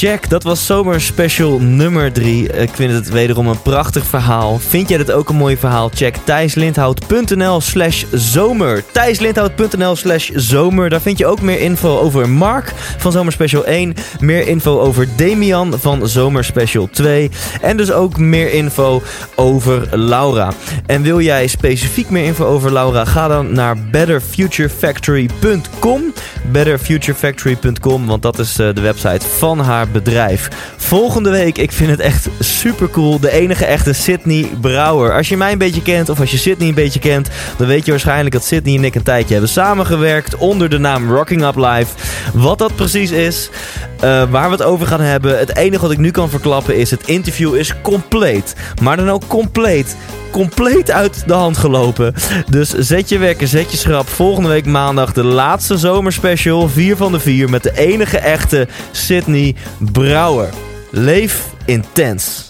Check, 0.00 0.28
dat 0.28 0.42
was 0.42 0.66
zomerspecial 0.66 1.58
nummer 1.58 2.12
3. 2.12 2.52
Ik 2.52 2.70
vind 2.72 2.92
het 2.92 3.08
wederom 3.08 3.46
een 3.46 3.62
prachtig 3.62 4.06
verhaal. 4.06 4.58
Vind 4.58 4.88
jij 4.88 4.98
dit 4.98 5.12
ook 5.12 5.28
een 5.28 5.36
mooi 5.36 5.56
verhaal? 5.56 5.90
Check 5.94 6.16
thijslindhout.nl 6.24 7.60
slash 7.60 8.04
zomer. 8.12 8.84
thijslindhout.nl 8.92 9.96
slash 9.96 10.30
zomer. 10.34 10.90
Daar 10.90 11.00
vind 11.00 11.18
je 11.18 11.26
ook 11.26 11.40
meer 11.40 11.60
info 11.60 11.98
over 11.98 12.28
Mark 12.28 12.72
van 12.98 13.12
Zomerspecial 13.12 13.64
1. 13.64 13.94
Meer 14.20 14.48
info 14.48 14.80
over 14.80 15.08
Damian 15.16 15.78
van 15.78 16.08
Zomerspecial 16.08 16.88
2. 16.90 17.30
En 17.60 17.76
dus 17.76 17.92
ook 17.92 18.18
meer 18.18 18.52
info 18.52 19.02
over 19.34 19.98
Laura. 19.98 20.52
En 20.86 21.02
wil 21.02 21.20
jij 21.20 21.46
specifiek 21.46 22.10
meer 22.10 22.24
info 22.24 22.44
over 22.44 22.72
Laura? 22.72 23.04
Ga 23.04 23.28
dan 23.28 23.52
naar 23.52 23.76
betterfuturefactory.com. 23.90 26.12
Betterfuturefactory.com, 26.52 28.06
want 28.06 28.22
dat 28.22 28.38
is 28.38 28.58
eh, 28.58 28.74
de 28.74 28.80
website 28.80 29.26
van 29.26 29.58
haar 29.58 29.88
bedrijf. 29.88 30.48
Volgende 30.76 31.30
week, 31.30 31.58
ik 31.58 31.72
vind 31.72 31.90
het 31.90 32.00
echt 32.00 32.28
super 32.38 32.90
cool, 32.90 33.20
de 33.20 33.30
enige 33.30 33.64
echte 33.64 33.92
Sydney 33.92 34.50
Brouwer. 34.60 35.16
Als 35.16 35.28
je 35.28 35.36
mij 35.36 35.52
een 35.52 35.58
beetje 35.58 35.82
kent 35.82 36.08
of 36.08 36.20
als 36.20 36.30
je 36.30 36.36
Sydney 36.36 36.68
een 36.68 36.74
beetje 36.74 37.00
kent, 37.00 37.28
dan 37.56 37.66
weet 37.66 37.84
je 37.84 37.90
waarschijnlijk 37.90 38.34
dat 38.34 38.44
Sydney 38.44 38.76
en 38.76 38.84
ik 38.84 38.94
een 38.94 39.02
tijdje 39.02 39.32
hebben 39.32 39.50
samengewerkt 39.50 40.36
onder 40.36 40.68
de 40.68 40.78
naam 40.78 41.10
Rocking 41.10 41.44
Up 41.44 41.56
Live. 41.56 41.86
Wat 42.32 42.58
dat 42.58 42.76
precies 42.76 43.10
is, 43.10 43.50
eh, 44.00 44.30
waar 44.30 44.46
we 44.46 44.56
het 44.56 44.62
over 44.62 44.86
gaan 44.86 45.00
hebben, 45.00 45.38
het 45.38 45.56
enige 45.56 45.82
wat 45.82 45.92
ik 45.92 45.98
nu 45.98 46.10
kan 46.10 46.30
verklappen 46.30 46.76
is 46.76 46.90
het 46.90 47.06
interview 47.06 47.54
is 47.54 47.74
compleet. 47.82 48.54
Maar 48.82 48.96
dan 48.96 49.10
ook 49.10 49.26
compleet 49.26 49.96
compleet 50.30 50.90
uit 50.90 51.22
de 51.26 51.32
hand 51.32 51.56
gelopen. 51.56 52.14
Dus 52.48 52.70
zet 52.70 53.08
je 53.08 53.18
wekker, 53.18 53.48
zet 53.48 53.70
je 53.70 53.76
schrap. 53.76 54.08
Volgende 54.08 54.48
week 54.48 54.66
maandag 54.66 55.12
de 55.12 55.24
laatste 55.24 55.78
zomerspecial. 55.78 56.68
4 56.68 56.96
van 56.96 57.12
de 57.12 57.20
4 57.20 57.50
met 57.50 57.62
de 57.62 57.72
enige 57.76 58.18
echte 58.18 58.68
Sydney 58.90 59.54
Brouwer. 59.92 60.48
Leef 60.90 61.44
intens. 61.64 62.49